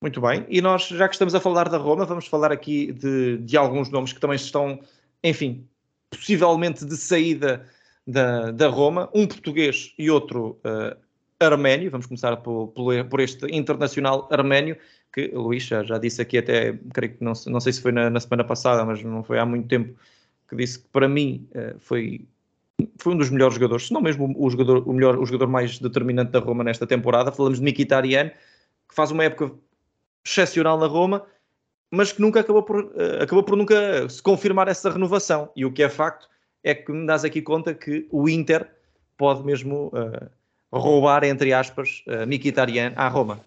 Muito 0.00 0.20
bem, 0.20 0.46
e 0.48 0.62
nós, 0.62 0.86
já 0.86 1.08
que 1.08 1.14
estamos 1.14 1.34
a 1.34 1.40
falar 1.40 1.68
da 1.68 1.76
Roma, 1.76 2.04
vamos 2.04 2.26
falar 2.26 2.52
aqui 2.52 2.92
de, 2.92 3.38
de 3.38 3.56
alguns 3.56 3.90
nomes 3.90 4.12
que 4.12 4.20
também 4.20 4.36
estão, 4.36 4.80
enfim, 5.22 5.68
possivelmente 6.08 6.84
de 6.84 6.96
saída 6.96 7.68
da, 8.06 8.50
da 8.52 8.68
Roma, 8.68 9.10
um 9.12 9.26
português 9.26 9.92
e 9.98 10.10
outro 10.10 10.58
uh, 10.64 10.96
arménio, 11.40 11.90
vamos 11.90 12.06
começar 12.06 12.36
por, 12.38 12.72
por 13.08 13.20
este 13.20 13.46
internacional 13.54 14.28
arménio, 14.30 14.76
que 15.12 15.28
Luís 15.28 15.62
já, 15.62 15.84
já 15.84 15.96
disse 15.98 16.20
aqui 16.20 16.38
até, 16.38 16.78
creio 16.92 17.14
que 17.14 17.22
não, 17.24 17.32
não 17.46 17.60
sei 17.60 17.72
se 17.72 17.80
foi 17.80 17.92
na, 17.92 18.10
na, 18.10 18.20
semana 18.20 18.44
passada, 18.44 18.84
mas 18.84 19.02
não 19.02 19.22
foi 19.22 19.38
há 19.38 19.46
muito 19.46 19.68
tempo, 19.68 19.96
que 20.48 20.56
disse 20.56 20.80
que 20.80 20.88
para 20.88 21.08
mim 21.08 21.48
uh, 21.54 21.78
foi, 21.78 22.26
foi 22.98 23.14
um 23.14 23.16
dos 23.16 23.30
melhores 23.30 23.54
jogadores, 23.54 23.86
se 23.86 23.92
não 23.92 24.00
mesmo 24.00 24.34
o, 24.36 24.50
jogador, 24.50 24.82
o, 24.88 24.92
melhor, 24.92 25.16
o 25.16 25.24
jogador 25.24 25.46
mais 25.46 25.78
determinante 25.78 26.32
da 26.32 26.40
Roma 26.40 26.64
nesta 26.64 26.86
temporada. 26.86 27.30
Falamos 27.30 27.60
de 27.60 27.64
Mkhitaryan, 27.64 28.30
que 28.88 28.94
faz 28.94 29.10
uma 29.10 29.24
época 29.24 29.52
excepcional 30.26 30.78
na 30.78 30.86
Roma, 30.86 31.24
mas 31.90 32.12
que 32.12 32.20
nunca 32.20 32.40
acabou 32.40 32.64
por, 32.64 32.84
uh, 32.84 33.22
acabou 33.22 33.44
por 33.44 33.56
nunca 33.56 34.08
se 34.08 34.20
confirmar 34.22 34.66
essa 34.66 34.90
renovação. 34.90 35.50
E 35.54 35.64
o 35.64 35.72
que 35.72 35.84
é 35.84 35.88
facto 35.88 36.28
é 36.64 36.74
que 36.74 36.90
me 36.90 37.06
dás 37.06 37.24
aqui 37.24 37.40
conta 37.40 37.72
que 37.74 38.08
o 38.10 38.28
Inter 38.28 38.68
pode 39.16 39.44
mesmo 39.44 39.88
uh, 39.88 40.37
roubar, 40.72 41.24
entre 41.24 41.52
aspas, 41.52 42.02
Mkhitaryan 42.26 42.92
à 42.96 43.08
Roma. 43.08 43.44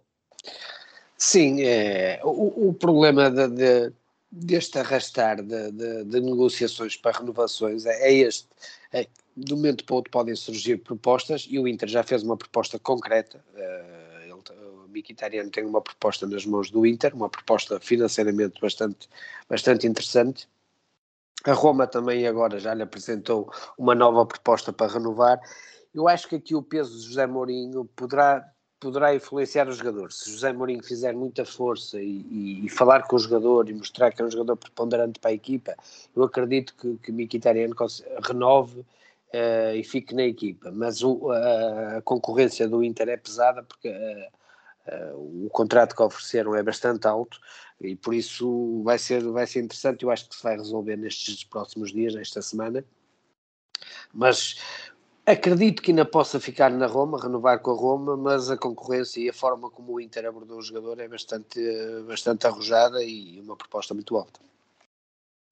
Sim, 1.23 1.61
é, 1.61 2.19
o, 2.23 2.69
o 2.69 2.73
problema 2.73 3.29
de, 3.29 3.47
de, 3.47 3.93
deste 4.31 4.79
arrastar 4.79 5.39
de, 5.43 5.71
de, 5.71 6.03
de, 6.05 6.19
negociações 6.19 6.97
para 6.97 7.19
renovações 7.19 7.85
é, 7.85 8.09
é 8.09 8.13
este. 8.13 8.47
É, 8.91 9.07
de 9.37 9.53
um 9.53 9.57
momento 9.57 9.85
para 9.85 9.95
outro 9.95 10.11
podem 10.11 10.35
surgir 10.35 10.77
propostas 10.77 11.47
e 11.47 11.59
o 11.59 11.67
Inter 11.67 11.87
já 11.87 12.01
fez 12.01 12.23
uma 12.23 12.35
proposta 12.35 12.79
concreta. 12.79 13.43
Uh, 13.53 14.21
ele, 14.23 14.33
o 14.33 14.87
Mkhitaryan 14.89 15.49
tem 15.49 15.63
uma 15.63 15.79
proposta 15.79 16.25
nas 16.25 16.43
mãos 16.43 16.71
do 16.71 16.87
Inter, 16.87 17.15
uma 17.15 17.29
proposta 17.29 17.79
financeiramente 17.79 18.59
bastante, 18.59 19.07
bastante 19.47 19.85
interessante. 19.85 20.49
A 21.43 21.53
Roma 21.53 21.85
também 21.85 22.25
agora 22.25 22.59
já 22.59 22.73
lhe 22.73 22.81
apresentou 22.81 23.51
uma 23.77 23.93
nova 23.93 24.25
proposta 24.25 24.73
para 24.73 24.91
renovar. 24.91 25.39
Eu 25.93 26.07
acho 26.07 26.27
que 26.27 26.35
aqui 26.35 26.55
o 26.55 26.63
peso 26.63 26.97
de 26.97 27.07
José 27.07 27.27
Mourinho 27.27 27.85
poderá 27.95 28.51
poderá 28.81 29.13
influenciar 29.13 29.69
o 29.69 29.71
jogador. 29.71 30.11
Se 30.11 30.31
José 30.31 30.51
Mourinho 30.51 30.83
fizer 30.83 31.13
muita 31.13 31.45
força 31.45 32.01
e, 32.01 32.25
e, 32.31 32.65
e, 32.65 32.69
falar 32.69 33.03
com 33.03 33.15
o 33.15 33.19
jogador 33.19 33.69
e 33.69 33.73
mostrar 33.75 34.11
que 34.11 34.23
é 34.23 34.25
um 34.25 34.31
jogador 34.31 34.57
preponderante 34.57 35.19
para 35.19 35.29
a 35.29 35.33
equipa, 35.33 35.75
eu 36.15 36.23
acredito 36.23 36.73
que, 36.75 36.97
que 36.97 37.11
Mkhitaryan 37.11 37.69
renove 38.23 38.79
uh, 38.79 39.75
e 39.75 39.83
fique 39.83 40.15
na 40.15 40.23
equipa. 40.23 40.71
Mas 40.71 41.03
o, 41.03 41.29
a, 41.29 41.97
a, 41.97 42.01
concorrência 42.01 42.67
do 42.67 42.83
Inter 42.83 43.09
é 43.09 43.17
pesada 43.17 43.61
porque 43.61 43.87
uh, 43.87 45.13
uh, 45.13 45.45
o 45.45 45.49
contrato 45.51 45.95
que 45.95 46.01
ofereceram 46.01 46.55
é 46.55 46.63
bastante 46.63 47.07
alto 47.07 47.39
e 47.79 47.95
por 47.95 48.15
isso 48.15 48.81
vai 48.83 48.97
ser, 48.97 49.23
vai 49.23 49.45
ser 49.45 49.61
interessante. 49.61 50.03
Eu 50.03 50.09
acho 50.09 50.27
que 50.27 50.35
se 50.35 50.41
vai 50.41 50.57
resolver 50.57 50.95
nestes 50.95 51.43
próximos 51.43 51.91
dias, 51.91 52.15
nesta 52.15 52.41
semana. 52.41 52.83
Mas 54.13 54.55
Acredito 55.31 55.81
que 55.81 55.91
ainda 55.91 56.03
possa 56.03 56.41
ficar 56.41 56.69
na 56.69 56.87
Roma, 56.87 57.17
renovar 57.17 57.59
com 57.59 57.71
a 57.71 57.73
Roma, 57.73 58.17
mas 58.17 58.51
a 58.51 58.57
concorrência 58.57 59.21
e 59.21 59.29
a 59.29 59.33
forma 59.33 59.69
como 59.69 59.93
o 59.93 60.01
Inter 60.01 60.25
abordou 60.25 60.57
o 60.57 60.61
jogador 60.61 60.99
é 60.99 61.07
bastante, 61.07 61.57
bastante 62.05 62.45
arrojada 62.45 63.01
e 63.01 63.39
uma 63.39 63.55
proposta 63.55 63.93
muito 63.93 64.17
alta. 64.17 64.41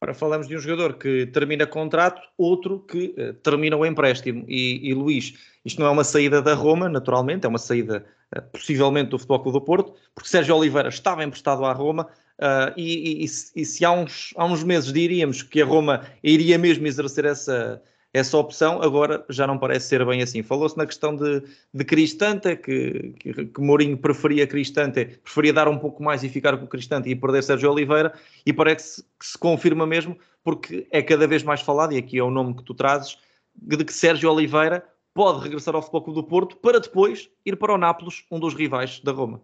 Agora 0.01 0.13
falamos 0.13 0.49
de 0.49 0.57
um 0.57 0.59
jogador 0.59 0.95
que 0.95 1.27
termina 1.27 1.65
contrato, 1.65 2.21
outro 2.37 2.79
que 2.79 3.15
uh, 3.17 3.33
termina 3.35 3.77
o 3.77 3.85
empréstimo. 3.85 4.43
E, 4.49 4.89
e, 4.89 4.93
Luís, 4.93 5.35
isto 5.63 5.79
não 5.79 5.87
é 5.87 5.91
uma 5.91 6.03
saída 6.03 6.41
da 6.41 6.53
Roma, 6.53 6.89
naturalmente, 6.89 7.45
é 7.45 7.47
uma 7.47 7.57
saída 7.57 8.05
uh, 8.35 8.41
possivelmente 8.51 9.11
do 9.11 9.17
Futebol 9.17 9.39
Clube 9.39 9.59
do 9.59 9.61
Porto, 9.61 9.93
porque 10.13 10.29
Sérgio 10.29 10.57
Oliveira 10.57 10.89
estava 10.89 11.23
emprestado 11.23 11.63
à 11.63 11.71
Roma 11.71 12.05
uh, 12.37 12.73
e, 12.75 13.23
e, 13.23 13.25
e, 13.55 13.65
se 13.65 13.85
há 13.85 13.91
uns, 13.93 14.33
há 14.35 14.43
uns 14.43 14.61
meses 14.61 14.91
diríamos 14.91 15.41
que 15.41 15.61
a 15.61 15.65
Roma 15.65 16.05
iria 16.21 16.57
mesmo 16.57 16.85
exercer 16.85 17.23
essa 17.23 17.81
essa 18.13 18.37
opção, 18.37 18.81
agora 18.81 19.23
já 19.29 19.45
não 19.45 19.57
parece 19.57 19.87
ser 19.87 20.03
bem 20.05 20.21
assim. 20.21 20.41
Falou-se 20.41 20.77
na 20.77 20.85
questão 20.85 21.15
de, 21.15 21.43
de 21.73 21.85
Cristante, 21.85 22.55
que, 22.55 23.13
que, 23.19 23.61
Mourinho 23.61 23.97
preferia 23.97 24.47
Cristante, 24.47 25.05
preferia 25.23 25.53
dar 25.53 25.67
um 25.67 25.77
pouco 25.77 26.01
mais 26.01 26.23
e 26.23 26.29
ficar 26.29 26.57
com 26.57 26.65
Cristante 26.65 27.09
e 27.09 27.15
perder 27.15 27.43
Sérgio 27.43 27.71
Oliveira, 27.71 28.13
e 28.45 28.51
parece 28.51 29.03
que 29.19 29.25
se 29.25 29.37
confirma 29.37 29.85
mesmo, 29.85 30.17
porque 30.43 30.87
é 30.89 31.01
cada 31.01 31.27
vez 31.27 31.43
mais 31.43 31.61
falado, 31.61 31.93
e 31.93 31.97
aqui 31.97 32.17
é 32.17 32.23
o 32.23 32.31
nome 32.31 32.55
que 32.55 32.63
tu 32.63 32.73
trazes, 32.73 33.17
de 33.55 33.83
que 33.83 33.93
Sérgio 33.93 34.31
Oliveira 34.31 34.83
pode 35.13 35.43
regressar 35.43 35.75
ao 35.75 35.81
Futebol 35.81 36.03
Clube 36.03 36.21
do 36.21 36.27
Porto 36.27 36.57
para 36.57 36.79
depois 36.79 37.29
ir 37.45 37.57
para 37.57 37.73
o 37.73 37.77
Nápoles, 37.77 38.25
um 38.31 38.39
dos 38.39 38.53
rivais 38.53 38.99
da 39.01 39.11
Roma. 39.11 39.41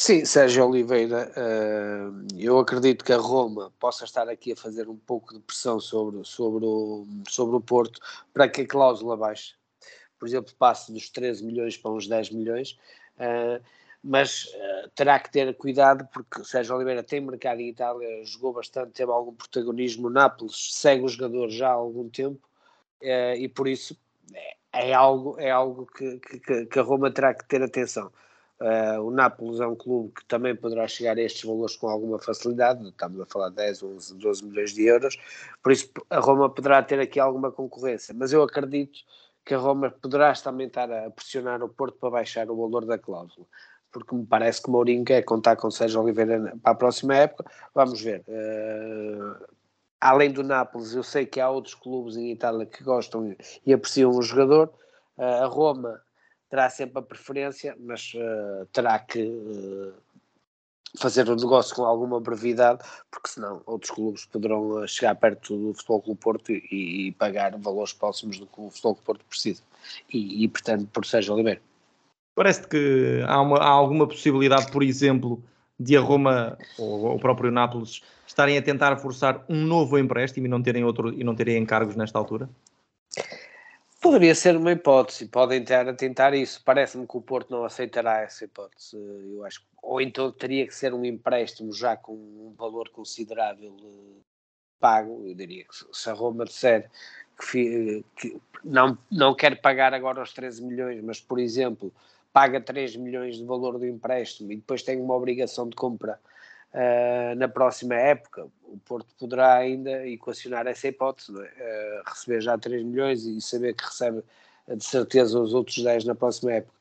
Sim, 0.00 0.24
Sérgio 0.24 0.64
Oliveira, 0.64 1.28
uh, 1.36 2.28
eu 2.38 2.56
acredito 2.60 3.04
que 3.04 3.12
a 3.12 3.16
Roma 3.16 3.72
possa 3.80 4.04
estar 4.04 4.28
aqui 4.28 4.52
a 4.52 4.56
fazer 4.56 4.88
um 4.88 4.96
pouco 4.96 5.34
de 5.34 5.40
pressão 5.40 5.80
sobre, 5.80 6.24
sobre, 6.24 6.64
o, 6.64 7.04
sobre 7.28 7.56
o 7.56 7.60
Porto 7.60 8.00
para 8.32 8.48
que 8.48 8.60
a 8.60 8.66
cláusula 8.66 9.16
baixe. 9.16 9.54
Por 10.16 10.28
exemplo, 10.28 10.54
passe 10.56 10.92
dos 10.92 11.10
13 11.10 11.44
milhões 11.44 11.76
para 11.76 11.90
uns 11.90 12.06
10 12.06 12.30
milhões, 12.30 12.78
uh, 13.16 13.60
mas 14.00 14.44
uh, 14.44 14.88
terá 14.94 15.18
que 15.18 15.32
ter 15.32 15.52
cuidado 15.56 16.08
porque 16.12 16.44
Sérgio 16.44 16.76
Oliveira 16.76 17.02
tem 17.02 17.20
mercado 17.20 17.58
em 17.60 17.70
Itália, 17.70 18.24
jogou 18.24 18.52
bastante, 18.52 18.92
teve 18.92 19.10
algum 19.10 19.34
protagonismo. 19.34 20.08
Nápoles 20.08 20.76
segue 20.76 21.02
o 21.02 21.08
jogador 21.08 21.48
já 21.50 21.70
há 21.70 21.72
algum 21.72 22.08
tempo 22.08 22.48
e 23.02 23.48
por 23.48 23.66
isso 23.66 23.98
é, 24.72 24.90
é 24.90 24.94
algo, 24.94 25.40
é 25.40 25.50
algo 25.50 25.86
que, 25.86 26.20
que, 26.20 26.66
que 26.66 26.78
a 26.78 26.82
Roma 26.82 27.10
terá 27.10 27.34
que 27.34 27.44
ter 27.48 27.60
atenção 27.64 28.12
Uh, 28.60 29.00
o 29.02 29.10
Nápoles 29.12 29.60
é 29.60 29.66
um 29.68 29.76
clube 29.76 30.12
que 30.14 30.24
também 30.24 30.54
poderá 30.54 30.88
chegar 30.88 31.16
a 31.16 31.22
estes 31.22 31.44
valores 31.44 31.76
com 31.76 31.88
alguma 31.88 32.18
facilidade, 32.18 32.88
estamos 32.88 33.20
a 33.20 33.26
falar 33.26 33.50
de 33.50 33.54
10, 33.56 33.82
11, 33.84 34.14
12 34.16 34.44
milhões 34.44 34.72
de 34.72 34.84
euros, 34.84 35.16
por 35.62 35.70
isso 35.70 35.88
a 36.10 36.18
Roma 36.18 36.50
poderá 36.50 36.82
ter 36.82 36.98
aqui 36.98 37.20
alguma 37.20 37.52
concorrência, 37.52 38.12
mas 38.18 38.32
eu 38.32 38.42
acredito 38.42 38.98
que 39.44 39.54
a 39.54 39.58
Roma 39.58 39.92
poderá 39.92 40.32
também 40.32 40.66
estar 40.66 40.90
a 40.90 41.08
pressionar 41.08 41.62
o 41.62 41.68
Porto 41.68 41.98
para 41.98 42.10
baixar 42.10 42.50
o 42.50 42.56
valor 42.56 42.84
da 42.84 42.98
cláusula, 42.98 43.46
porque 43.92 44.12
me 44.12 44.26
parece 44.26 44.60
que 44.60 44.70
Mourinho 44.70 45.04
quer 45.04 45.22
contar 45.22 45.54
com 45.54 45.70
Sérgio 45.70 46.02
Oliveira 46.02 46.52
para 46.60 46.72
a 46.72 46.74
próxima 46.74 47.14
época, 47.14 47.48
vamos 47.72 48.02
ver. 48.02 48.24
Uh, 48.26 49.46
além 50.00 50.32
do 50.32 50.42
Nápoles, 50.42 50.94
eu 50.94 51.04
sei 51.04 51.24
que 51.26 51.40
há 51.40 51.48
outros 51.48 51.76
clubes 51.76 52.16
em 52.16 52.32
Itália 52.32 52.66
que 52.66 52.82
gostam 52.82 53.36
e 53.64 53.72
apreciam 53.72 54.10
o 54.10 54.20
jogador, 54.20 54.68
uh, 55.16 55.44
a 55.44 55.46
Roma 55.46 56.02
terá 56.48 56.70
sempre 56.70 56.98
a 56.98 57.02
preferência, 57.02 57.76
mas 57.78 58.12
uh, 58.14 58.66
terá 58.72 58.98
que 58.98 59.22
uh, 59.22 59.94
fazer 60.98 61.28
o 61.28 61.36
negócio 61.36 61.76
com 61.76 61.84
alguma 61.84 62.20
brevidade, 62.20 62.82
porque 63.10 63.28
senão 63.28 63.62
outros 63.66 63.90
clubes 63.90 64.24
poderão 64.24 64.82
uh, 64.82 64.88
chegar 64.88 65.14
perto 65.14 65.56
do 65.56 65.74
Futebol 65.74 66.02
Clube 66.02 66.20
Porto 66.20 66.52
e, 66.52 67.08
e, 67.08 67.12
pagar 67.12 67.56
valores 67.58 67.92
próximos 67.92 68.38
do 68.38 68.46
que 68.46 68.60
o 68.60 68.70
Futebol 68.70 68.94
Clube 68.94 69.06
Porto 69.06 69.24
precisa. 69.26 69.62
E, 70.12 70.44
e 70.44 70.48
portanto, 70.48 70.88
por 70.92 71.04
Sérgio 71.04 71.34
Oliveira. 71.34 71.60
Parece 72.34 72.66
que 72.66 73.22
há, 73.26 73.40
uma, 73.40 73.58
há, 73.58 73.68
alguma 73.68 74.06
possibilidade, 74.06 74.70
por 74.70 74.82
exemplo, 74.82 75.42
de 75.78 75.96
a 75.96 76.00
Roma 76.00 76.56
ou 76.78 77.16
o 77.16 77.18
próprio 77.18 77.50
Nápoles 77.50 78.00
estarem 78.26 78.56
a 78.56 78.62
tentar 78.62 78.96
forçar 78.98 79.44
um 79.48 79.64
novo 79.64 79.98
empréstimo 79.98 80.46
e 80.46 80.48
não 80.48 80.62
terem, 80.62 80.84
outro, 80.84 81.12
e 81.12 81.24
não 81.24 81.34
terem 81.34 81.58
encargos 81.58 81.96
nesta 81.96 82.18
altura? 82.18 82.48
Poderia 84.00 84.34
ser 84.34 84.56
uma 84.56 84.70
hipótese, 84.70 85.26
podem 85.26 85.60
estar 85.60 85.88
a 85.88 85.92
tentar 85.92 86.32
isso. 86.32 86.62
Parece-me 86.64 87.06
que 87.06 87.16
o 87.16 87.20
Porto 87.20 87.50
não 87.50 87.64
aceitará 87.64 88.20
essa 88.20 88.44
hipótese. 88.44 88.96
Eu 88.96 89.44
acho, 89.44 89.60
ou 89.82 90.00
então 90.00 90.30
teria 90.30 90.66
que 90.66 90.74
ser 90.74 90.94
um 90.94 91.04
empréstimo 91.04 91.72
já 91.72 91.96
com 91.96 92.12
um 92.14 92.54
valor 92.56 92.88
considerável 92.90 93.76
eh, 93.80 94.20
pago. 94.78 95.24
Eu 95.26 95.34
diria 95.34 95.64
que 95.64 95.74
se 95.92 96.08
a 96.08 96.12
Roma 96.12 96.44
disser 96.44 96.88
que, 97.50 98.04
que 98.16 98.40
não, 98.64 98.96
não 99.10 99.34
quer 99.34 99.60
pagar 99.60 99.92
agora 99.92 100.22
os 100.22 100.32
13 100.32 100.62
milhões, 100.62 101.02
mas 101.02 101.20
por 101.20 101.40
exemplo 101.40 101.92
paga 102.32 102.60
3 102.60 102.94
milhões 102.94 103.36
de 103.36 103.44
valor 103.44 103.78
do 103.78 103.86
empréstimo 103.86 104.52
e 104.52 104.56
depois 104.56 104.82
tem 104.82 105.00
uma 105.00 105.14
obrigação 105.14 105.68
de 105.68 105.74
compra 105.74 106.20
uh, 106.74 107.34
na 107.36 107.48
próxima 107.48 107.94
época, 107.94 108.46
o 108.64 108.78
Porto 108.78 109.14
poderá 109.18 109.56
ainda 109.56 110.06
equacionar 110.06 110.66
essa 110.66 110.88
hipótese, 110.88 111.32
é? 111.32 112.02
uh, 112.02 112.10
receber 112.10 112.40
já 112.40 112.56
3 112.56 112.82
milhões 112.84 113.24
e 113.24 113.40
saber 113.40 113.74
que 113.74 113.84
recebe 113.84 114.22
de 114.68 114.84
certeza 114.84 115.40
os 115.40 115.54
outros 115.54 115.82
10 115.82 116.04
na 116.04 116.14
próxima 116.14 116.52
época. 116.52 116.78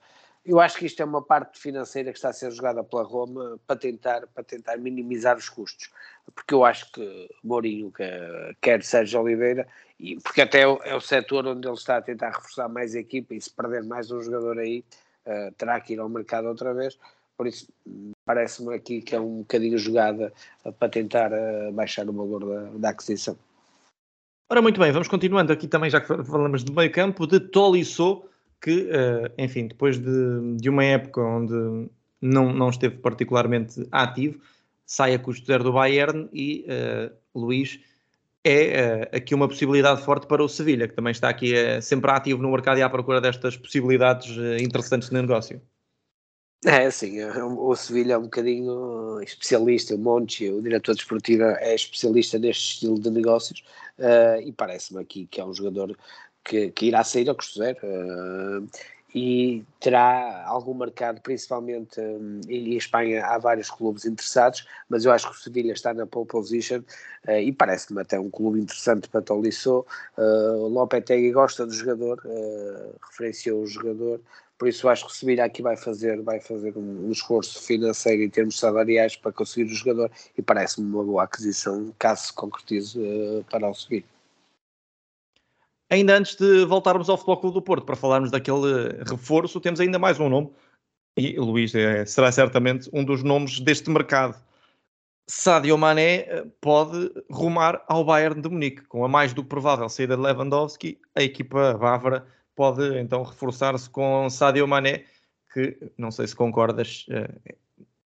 Eu 0.48 0.62
acho 0.62 0.78
que 0.78 0.86
isto 0.86 1.02
é 1.02 1.06
uma 1.06 1.22
parte 1.22 1.60
financeira 1.60 2.10
que 2.10 2.18
está 2.18 2.30
a 2.30 2.34
ser 2.34 2.52
jogada 2.52 2.82
pela 2.82 3.04
Roma 3.04 3.60
para 3.68 3.76
tentar, 3.76 4.26
para 4.28 4.44
tentar 4.46 4.78
minimizar 4.78 5.36
os 5.36 5.50
custos, 5.50 5.90
porque 6.34 6.54
eu 6.54 6.64
acho 6.64 6.90
que 6.94 7.30
Mourinho 7.44 7.92
quer, 7.92 8.56
quer 8.62 8.82
Sérgio 8.82 9.22
Oliveira, 9.22 9.68
e, 10.00 10.16
porque 10.22 10.42
até 10.42 10.62
é 10.62 10.68
o, 10.68 10.80
é 10.84 10.96
o 10.96 11.02
setor 11.02 11.46
onde 11.48 11.68
ele 11.68 11.76
está 11.76 11.98
a 11.98 12.02
tentar 12.02 12.30
reforçar 12.30 12.70
mais 12.70 12.96
a 12.96 13.00
equipa 13.00 13.36
e 13.36 13.42
se 13.42 13.50
perder 13.50 13.84
mais 13.84 14.10
um 14.10 14.22
jogador 14.22 14.58
aí, 14.60 14.86
uh, 15.26 15.52
terá 15.58 15.82
que 15.82 15.94
ir 15.94 16.00
ao 16.00 16.08
mercado 16.08 16.48
outra 16.48 16.74
vez. 16.74 16.98
Por 17.36 17.46
isso, 17.46 17.68
parece-me 18.28 18.76
aqui 18.76 19.02
que 19.02 19.16
é 19.16 19.20
um 19.20 19.38
bocadinho 19.38 19.78
jogada 19.78 20.34
para 20.78 20.90
tentar 20.90 21.32
uh, 21.32 21.72
baixar 21.72 22.08
o 22.10 22.12
valor 22.12 22.46
da, 22.46 22.78
da, 22.78 22.90
aquisição. 22.90 23.38
Ora, 24.52 24.62
muito 24.62 24.80
bem, 24.82 24.92
vamos 24.92 25.08
continuando 25.08 25.54
aqui 25.54 25.66
também, 25.66 25.90
já 25.90 26.02
que 26.02 26.08
falamos 26.08 26.64
de 26.64 26.72
meio 26.74 26.92
campo, 26.92 27.26
de 27.26 27.40
Tolisso, 27.40 28.24
que, 28.62 28.82
uh, 28.82 29.32
enfim, 29.38 29.68
depois 29.68 29.98
de, 29.98 30.58
de, 30.58 30.70
uma 30.70 30.84
época 30.84 31.22
onde 31.22 31.90
não, 32.22 32.52
não 32.54 32.70
esteve 32.70 32.98
particularmente 32.98 33.88
ativo, 33.94 34.42
sai 34.86 35.14
a 35.16 35.20
custo 35.20 35.46
zero 35.48 35.64
do 35.64 35.72
Bayern 35.72 36.28
e 36.34 36.66
uh, 36.68 37.16
Luís 37.34 37.80
é 38.46 39.10
aqui 39.14 39.36
uma 39.36 39.48
possibilidade 39.48 40.02
forte 40.04 40.26
para 40.26 40.42
o 40.42 40.48
Sevilha, 40.48 40.88
que 40.88 40.94
também 40.94 41.12
está 41.12 41.28
aqui 41.28 41.54
sempre 41.82 42.10
ativo 42.12 42.42
no 42.42 42.50
mercado 42.50 42.78
e 42.78 42.82
à 42.82 42.90
procura 42.90 43.20
destas 43.20 43.58
possibilidades 43.58 44.38
interessantes 44.62 45.10
de 45.10 45.16
negócio. 45.16 45.62
É, 46.66 46.88
assim, 46.88 47.24
o 47.24 47.76
Sevilha 47.76 48.14
é 48.14 48.18
um 48.18 48.24
bocadinho 48.24 49.22
especialista, 49.22 49.94
o 49.94 49.98
Monte, 49.98 50.50
o 50.50 50.60
diretor 50.60 50.96
desportivo, 50.96 51.44
é 51.44 51.76
especialista 51.76 52.40
neste 52.40 52.74
estilo 52.74 53.00
de 53.00 53.12
negócios 53.12 53.64
uh, 54.00 54.42
e 54.42 54.52
parece-me 54.52 55.00
aqui 55.00 55.28
que 55.28 55.40
é 55.40 55.46
um 55.46 55.54
jogador 55.54 55.96
que, 56.44 56.72
que 56.72 56.88
irá 56.88 57.04
sair 57.04 57.30
a 57.30 57.36
custo 57.36 57.60
zero 57.60 57.78
uh, 57.84 58.68
e 59.14 59.64
terá 59.80 60.46
algum 60.48 60.74
mercado, 60.74 61.22
principalmente 61.22 62.02
um, 62.02 62.42
em 62.50 62.76
Espanha 62.76 63.24
há 63.26 63.38
vários 63.38 63.70
clubes 63.70 64.06
interessados, 64.06 64.68
mas 64.90 65.06
eu 65.06 65.12
acho 65.12 65.30
que 65.30 65.36
o 65.36 65.40
Sevilha 65.40 65.74
está 65.74 65.94
na 65.94 66.08
pole 66.08 66.26
position 66.26 66.80
uh, 67.28 67.40
e 67.40 67.52
parece-me 67.54 68.02
até 68.02 68.20
um 68.20 68.32
clube 68.32 68.60
interessante 68.60 69.08
para 69.10 69.22
Tolisso. 69.22 69.86
Uh, 70.18 70.64
o 70.64 70.68
Lopetegui 70.70 71.32
gosta 71.32 71.68
do 71.68 71.74
jogador, 71.74 72.20
referenciou 73.12 73.62
o 73.62 73.68
jogador, 73.68 74.20
por 74.58 74.68
isso 74.68 74.90
acho 74.90 75.06
que 75.06 75.16
Sevilha 75.16 75.46
aqui 75.46 75.62
vai 75.62 75.78
fazer, 75.78 76.22
vai 76.22 76.40
fazer 76.40 76.76
um, 76.78 77.08
um, 77.08 77.12
esforço 77.12 77.62
financeiro 77.62 78.24
em 78.24 78.30
termos 78.30 78.58
salariais 78.58 79.16
para 79.16 79.32
conseguir 79.32 79.72
o 79.72 79.76
jogador 79.76 80.12
e 80.38 80.42
parece-me 80.42 80.88
uma 80.88 81.04
boa 81.04 81.24
aquisição 81.24 81.94
caso 82.00 82.28
se 82.28 82.34
concretize 82.34 83.00
uh, 83.00 83.46
para 83.50 83.70
o 83.70 83.74
Sevilha. 83.74 84.06
Ainda 85.90 86.18
antes 86.18 86.36
de 86.36 86.66
voltarmos 86.66 87.10
ao 87.10 87.18
Futebol 87.18 87.38
Clube 87.38 87.54
do 87.54 87.62
Porto 87.62 87.86
para 87.86 87.96
falarmos 87.96 88.32
daquele 88.32 89.04
reforço, 89.08 89.62
temos 89.62 89.80
ainda 89.80 90.00
mais 90.00 90.20
um 90.20 90.28
nome 90.28 90.52
e 91.18 91.38
Luís 91.40 91.74
é, 91.74 92.06
será 92.06 92.32
certamente 92.32 92.90
um 92.94 93.04
dos 93.04 93.24
nomes 93.24 93.60
deste 93.60 93.90
mercado. 93.90 94.38
Sadio 95.30 95.78
Mané 95.78 96.20
eh, 96.20 96.46
pode 96.62 97.12
rumar 97.30 97.84
ao 97.88 98.06
Bayern 98.06 98.42
de 98.42 98.48
Munique, 98.48 98.84
com 98.84 99.04
a 99.04 99.10
mais 99.10 99.34
do 99.34 99.44
que 99.44 99.50
provável 99.50 99.90
saída 99.90 100.16
de 100.16 100.22
Lewandowski, 100.22 100.98
a 101.14 101.22
equipa 101.22 101.74
bávara 101.74 102.26
pode 102.58 102.98
então 102.98 103.22
reforçar-se 103.22 103.88
com 103.88 104.28
Sadio 104.32 104.68
Mané, 104.68 105.06
que 105.54 105.78
não 105.96 106.10
sei 106.10 106.26
se 106.26 106.36
concordas, 106.36 107.06
uh, 107.10 107.56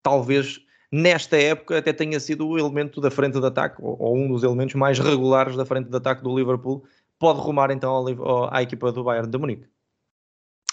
talvez 0.02 0.60
nesta 0.90 1.36
época 1.36 1.78
até 1.78 1.92
tenha 1.92 2.18
sido 2.18 2.48
o 2.48 2.58
elemento 2.58 3.00
da 3.00 3.12
frente 3.12 3.38
de 3.38 3.46
ataque, 3.46 3.76
ou, 3.80 3.96
ou, 3.98 4.16
um 4.16 4.26
dos 4.26 4.42
elementos 4.42 4.74
mais 4.74 4.98
regulares 4.98 5.56
da 5.56 5.64
frente 5.64 5.88
de 5.88 5.96
ataque 5.96 6.24
do 6.24 6.36
Liverpool, 6.36 6.84
pode 7.16 7.38
rumar 7.38 7.70
então 7.70 7.92
ao, 7.92 8.52
à 8.52 8.60
equipa 8.60 8.90
do 8.90 9.04
Bayern 9.04 9.30
de 9.30 9.38
Munique. 9.38 9.68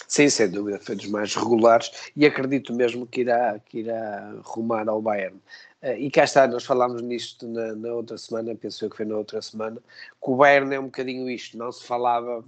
Sim, 0.08 0.30
sem 0.30 0.50
dúvida, 0.50 0.80
foi 0.80 0.96
dos 0.96 1.08
mais 1.08 1.36
regulares 1.36 1.92
e 2.16 2.26
acredito 2.26 2.74
mesmo 2.74 3.06
que 3.06 3.22
irá, 3.22 3.60
que 3.60 3.80
irá 3.80 4.36
rumar 4.42 4.88
ao 4.88 5.02
Bayern. 5.02 5.36
Uh, 5.82 5.94
e 5.98 6.10
cá 6.10 6.24
está, 6.24 6.48
nós 6.48 6.64
falámos 6.64 7.02
nisto 7.02 7.46
na, 7.46 7.76
na, 7.76 7.94
outra 7.94 8.18
semana, 8.18 8.56
penso 8.56 8.86
eu 8.86 8.90
que 8.90 8.96
foi 8.96 9.06
na 9.06 9.18
outra 9.18 9.42
semana, 9.42 9.78
que 9.80 10.32
o 10.32 10.36
Bayern 10.38 10.74
é 10.74 10.80
um 10.80 10.86
bocadinho 10.86 11.30
isto, 11.30 11.58
não 11.58 11.72
se 11.74 11.84
falava, 11.84 12.44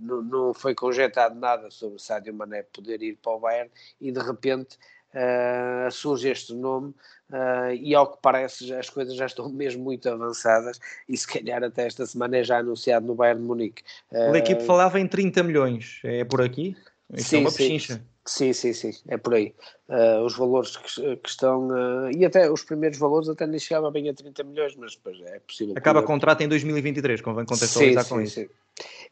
não 0.00 0.54
foi 0.54 0.74
conjetado 0.74 1.34
nada 1.34 1.68
sobre 1.68 1.96
o 1.96 1.98
Sadio 1.98 2.32
Mané 2.32 2.62
poder 2.62 3.02
ir 3.02 3.18
para 3.20 3.32
o 3.32 3.40
Bayern 3.40 3.70
e 4.00 4.12
de 4.12 4.20
repente 4.20 4.78
uh, 5.14 5.90
surge 5.90 6.28
este 6.30 6.54
nome 6.54 6.94
uh, 7.34 7.74
e 7.74 7.94
ao 7.94 8.12
que 8.12 8.18
parece 8.22 8.72
as 8.72 8.88
coisas 8.88 9.14
já 9.16 9.26
estão 9.26 9.48
mesmo 9.52 9.82
muito 9.82 10.08
avançadas 10.08 10.80
e 11.08 11.16
se 11.16 11.26
calhar 11.26 11.62
até 11.62 11.86
esta 11.86 12.06
semana 12.06 12.38
é 12.38 12.44
já 12.44 12.58
anunciado 12.58 13.06
no 13.06 13.14
Bayern 13.14 13.42
de 13.42 13.46
Munique. 13.46 13.82
a 14.12 14.38
equipe 14.38 14.64
falava 14.64 15.00
em 15.00 15.06
30 15.06 15.42
milhões, 15.42 16.00
é 16.04 16.24
por 16.24 16.40
aqui? 16.40 16.76
Isso 17.12 17.30
sim, 17.30 17.36
é 17.36 17.40
uma 17.40 17.50
sim. 17.50 18.00
Sim, 18.26 18.54
sim, 18.54 18.72
sim, 18.72 18.90
é 19.08 19.18
por 19.18 19.34
aí. 19.34 19.54
Uh, 19.86 20.24
os 20.24 20.34
valores 20.34 20.78
que, 20.78 21.16
que 21.16 21.28
estão, 21.28 21.68
uh, 21.68 22.10
e 22.10 22.24
até 22.24 22.50
os 22.50 22.62
primeiros 22.62 22.98
valores 22.98 23.28
até 23.28 23.46
nem 23.46 23.58
chegava 23.58 23.90
bem 23.90 24.08
a 24.08 24.14
30 24.14 24.42
milhões, 24.44 24.74
mas 24.76 24.96
depois 24.96 25.20
é 25.26 25.40
possível. 25.40 25.74
Acaba 25.76 26.00
o 26.00 26.04
contrato 26.04 26.40
em 26.40 26.48
2023, 26.48 27.20
convém 27.20 27.44
contextualizar 27.44 28.02
sim, 28.02 28.08
com 28.08 28.16
sim, 28.16 28.22
isso. 28.22 28.34
Sim. 28.40 28.48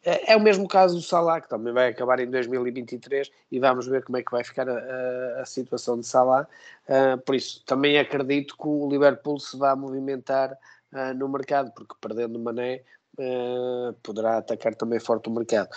É, 0.03 0.33
é, 0.33 0.35
o 0.35 0.39
mesmo 0.39 0.67
caso 0.67 0.95
do 0.95 1.01
Salah, 1.01 1.39
que 1.39 1.47
também 1.47 1.71
vai 1.71 1.89
acabar 1.89 2.19
em 2.19 2.29
2023 2.29 3.31
e 3.51 3.59
vamos 3.59 3.85
ver 3.85 4.03
como 4.03 4.17
é 4.17 4.23
que 4.23 4.31
vai 4.31 4.43
ficar 4.43 4.67
a, 4.67 4.73
a, 4.73 5.41
a 5.41 5.45
situação 5.45 5.99
de 5.99 6.07
Salah. 6.07 6.47
Uh, 6.89 7.17
por 7.19 7.35
isso, 7.35 7.63
também 7.67 7.99
acredito 7.99 8.57
que 8.57 8.67
o 8.67 8.89
Liverpool 8.89 9.39
se 9.39 9.55
vá 9.57 9.75
movimentar 9.75 10.57
no 11.15 11.27
mercado, 11.27 11.71
porque 11.71 11.95
perdendo 11.99 12.37
Mané 12.37 12.83
poderá 14.03 14.37
atacar 14.37 14.75
também 14.75 14.99
forte 14.99 15.27
o 15.27 15.31
mercado 15.31 15.67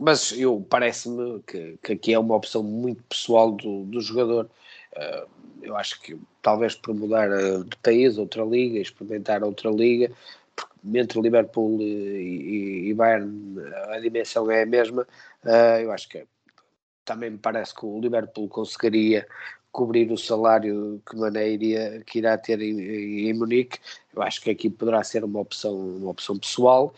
mas 0.00 0.32
eu 0.32 0.64
parece-me 0.68 1.40
que, 1.42 1.78
que 1.82 1.92
aqui 1.92 2.14
é 2.14 2.18
uma 2.18 2.36
opção 2.36 2.62
muito 2.62 3.02
pessoal 3.04 3.52
do, 3.52 3.84
do 3.84 4.00
jogador. 4.00 4.50
Uh, 4.96 5.28
eu 5.62 5.76
acho 5.76 6.00
que 6.00 6.18
talvez 6.40 6.74
por 6.74 6.94
mudar 6.94 7.30
eh, 7.30 7.58
de 7.58 7.76
país, 7.82 8.16
outra 8.16 8.44
liga, 8.44 8.78
experimentar 8.78 9.42
outra 9.42 9.70
liga, 9.70 10.10
porque 10.54 10.98
entre 10.98 11.20
Liverpool 11.20 11.80
e, 11.80 11.84
e, 11.84 12.88
e 12.88 12.94
Bayern 12.94 13.56
a 13.88 13.98
dimensão 13.98 14.50
é 14.50 14.62
a 14.62 14.66
mesma. 14.66 15.02
Uh, 15.44 15.80
eu 15.82 15.92
acho 15.92 16.08
que 16.08 16.24
também 17.04 17.30
me 17.30 17.38
parece 17.38 17.74
que 17.74 17.84
o 17.84 18.00
Liverpool 18.00 18.48
conseguiria 18.48 19.26
cobrir 19.70 20.10
o 20.10 20.16
salário 20.16 21.02
que 21.08 21.16
Mané 21.16 21.50
iria, 21.50 22.02
que 22.06 22.18
irá 22.18 22.36
ter 22.38 22.60
em, 22.60 23.28
em 23.28 23.32
Munique. 23.34 23.78
Eu 24.14 24.22
acho 24.22 24.40
que 24.40 24.50
aqui 24.50 24.70
poderá 24.70 25.02
ser 25.04 25.24
uma 25.24 25.40
opção, 25.40 25.74
uma 25.74 26.10
opção 26.10 26.38
pessoal 26.38 26.94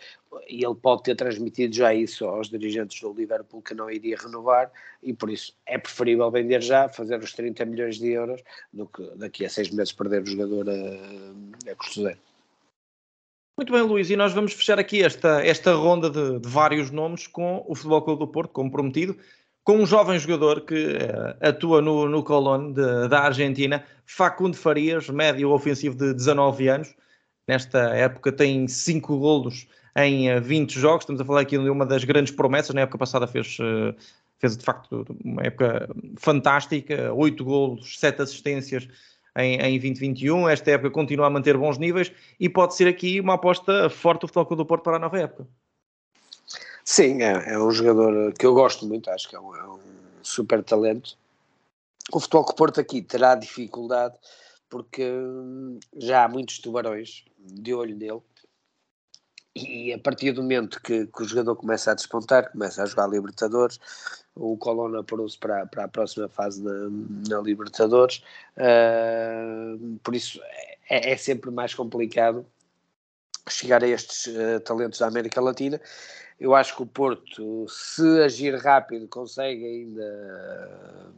e 0.48 0.64
ele 0.64 0.74
pode 0.74 1.02
ter 1.02 1.16
transmitido 1.16 1.74
já 1.74 1.92
isso 1.92 2.24
aos 2.24 2.48
dirigentes 2.48 3.00
do 3.00 3.12
Liverpool 3.12 3.62
que 3.62 3.74
não 3.74 3.90
iria 3.90 4.16
renovar 4.16 4.70
e 5.02 5.12
por 5.12 5.30
isso 5.30 5.52
é 5.66 5.76
preferível 5.76 6.30
vender 6.30 6.62
já, 6.62 6.88
fazer 6.88 7.18
os 7.18 7.32
30 7.32 7.64
milhões 7.64 7.98
de 7.98 8.10
euros 8.10 8.40
do 8.72 8.86
que 8.86 9.02
daqui 9.16 9.44
a 9.44 9.50
seis 9.50 9.70
meses 9.70 9.92
perder 9.92 10.22
o 10.22 10.26
jogador 10.26 10.68
a, 10.68 11.70
a 11.70 11.74
custo 11.74 12.02
zero. 12.02 12.18
Muito 13.56 13.72
bem, 13.72 13.82
Luís, 13.82 14.08
e 14.08 14.16
nós 14.16 14.32
vamos 14.32 14.52
fechar 14.54 14.78
aqui 14.78 15.02
esta, 15.02 15.44
esta 15.44 15.74
ronda 15.74 16.08
de, 16.08 16.38
de 16.38 16.48
vários 16.48 16.90
nomes 16.90 17.26
com 17.26 17.62
o 17.68 17.74
Futebol 17.74 18.02
Clube 18.02 18.20
do 18.20 18.28
Porto, 18.28 18.52
como 18.52 18.70
prometido, 18.70 19.16
com 19.62 19.76
um 19.76 19.86
jovem 19.86 20.18
jogador 20.18 20.62
que 20.62 20.74
uh, 20.74 21.36
atua 21.46 21.82
no, 21.82 22.08
no 22.08 22.24
Colón 22.24 22.72
da 22.72 23.20
Argentina, 23.20 23.84
Facundo 24.06 24.56
Farias, 24.56 25.10
médio 25.10 25.50
ofensivo 25.50 25.94
de 25.94 26.14
19 26.14 26.68
anos. 26.68 26.94
Nesta 27.46 27.94
época 27.94 28.32
tem 28.32 28.66
5 28.66 29.18
golos 29.18 29.66
em 29.96 30.40
20 30.40 30.76
eh, 30.76 30.80
jogos. 30.80 31.02
Estamos 31.02 31.20
a 31.20 31.24
falar 31.24 31.40
aqui 31.40 31.58
de 31.58 31.68
uma 31.68 31.86
das 31.86 32.04
grandes 32.04 32.32
promessas. 32.32 32.74
Na 32.74 32.82
época 32.82 32.98
passada 32.98 33.26
fez, 33.26 33.58
eh, 33.60 33.94
fez 34.38 34.56
de 34.56 34.64
facto 34.64 35.06
uma 35.24 35.42
época 35.42 35.88
fantástica: 36.16 37.12
8 37.12 37.44
golos, 37.44 37.98
7 37.98 38.22
assistências 38.22 38.88
em, 39.36 39.56
em 39.56 39.78
2021. 39.78 40.48
Esta 40.48 40.72
época 40.72 40.90
continua 40.90 41.26
a 41.26 41.30
manter 41.30 41.56
bons 41.56 41.78
níveis 41.78 42.12
e 42.38 42.48
pode 42.48 42.74
ser 42.74 42.88
aqui 42.88 43.20
uma 43.20 43.34
aposta 43.34 43.88
forte 43.90 44.22
do 44.22 44.28
Futebol 44.28 44.46
Clube 44.46 44.62
do 44.62 44.66
Porto 44.66 44.82
para 44.82 44.96
a 44.96 45.00
nova 45.00 45.18
época. 45.18 45.46
Sim, 46.84 47.22
é, 47.22 47.52
é 47.52 47.58
um 47.58 47.70
jogador 47.70 48.32
que 48.32 48.44
eu 48.44 48.54
gosto 48.54 48.86
muito, 48.86 49.10
acho 49.10 49.28
que 49.28 49.36
é 49.36 49.40
um, 49.40 49.54
é 49.54 49.68
um 49.68 49.78
super 50.22 50.62
talento. 50.62 51.16
O 52.12 52.18
Futebol 52.18 52.44
Clube 52.44 52.58
Porto 52.58 52.80
aqui 52.80 53.02
terá 53.02 53.34
dificuldade 53.34 54.14
porque 54.68 55.04
hum, 55.04 55.78
já 55.96 56.24
há 56.24 56.28
muitos 56.28 56.58
tubarões 56.58 57.24
de 57.38 57.74
olho 57.74 57.96
nele 57.96 58.20
e 59.66 59.92
a 59.92 59.98
partir 59.98 60.32
do 60.32 60.42
momento 60.42 60.80
que, 60.82 61.06
que, 61.06 61.22
o 61.22 61.24
jogador 61.24 61.56
começa 61.56 61.90
a 61.90 61.94
despontar, 61.94 62.50
começa 62.50 62.82
a 62.82 62.86
jogar 62.86 63.08
Libertadores, 63.08 63.78
o 64.34 64.56
Colonna 64.56 65.00
apurou-se 65.00 65.38
para, 65.38 65.66
para 65.66 65.84
a 65.84 65.88
próxima 65.88 66.28
fase 66.28 66.62
na, 66.62 66.88
na 67.28 67.40
Libertadores, 67.40 68.22
uh, 68.56 69.98
por 70.02 70.14
isso 70.14 70.40
é, 70.88 71.12
é, 71.12 71.16
sempre 71.16 71.50
mais 71.50 71.74
complicado 71.74 72.44
chegar 73.48 73.82
a 73.82 73.88
estes 73.88 74.26
uh, 74.26 74.60
talentos 74.60 74.98
da 74.98 75.06
América 75.06 75.40
Latina. 75.40 75.80
Eu 76.38 76.54
acho 76.54 76.74
que 76.74 76.82
o 76.82 76.86
Porto, 76.86 77.66
se 77.68 78.22
agir 78.22 78.54
rápido, 78.56 79.06
consegue 79.08 79.64
ainda 79.64 81.10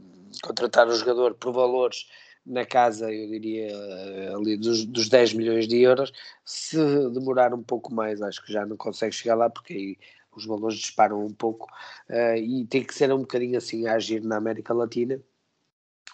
contratar 0.42 0.88
o 0.88 0.96
jogador 0.96 1.34
por 1.34 1.52
valores 1.52 2.06
na 2.44 2.66
casa, 2.66 3.12
eu 3.12 3.28
diria, 3.28 3.68
eh, 3.70 4.32
ali 4.34 4.56
dos, 4.56 4.84
dos 4.84 5.08
10 5.08 5.34
milhões 5.34 5.68
de 5.68 5.80
euros. 5.80 6.12
Se 6.44 6.76
demorar 7.10 7.54
um 7.54 7.62
pouco 7.62 7.94
mais, 7.94 8.20
acho 8.20 8.44
que 8.44 8.52
já 8.52 8.66
não 8.66 8.76
consegue 8.76 9.14
chegar 9.14 9.36
lá, 9.36 9.48
porque 9.48 9.72
aí 9.74 9.98
os 10.34 10.46
valores 10.46 10.78
disparam 10.78 11.24
um 11.24 11.32
pouco 11.32 11.66
uh, 12.08 12.36
e 12.36 12.66
tem 12.66 12.82
que 12.82 12.94
ser 12.94 13.12
um 13.12 13.18
bocadinho 13.18 13.58
assim 13.58 13.86
a 13.86 13.94
agir 13.94 14.22
na 14.22 14.36
América 14.36 14.74
Latina. 14.74 15.20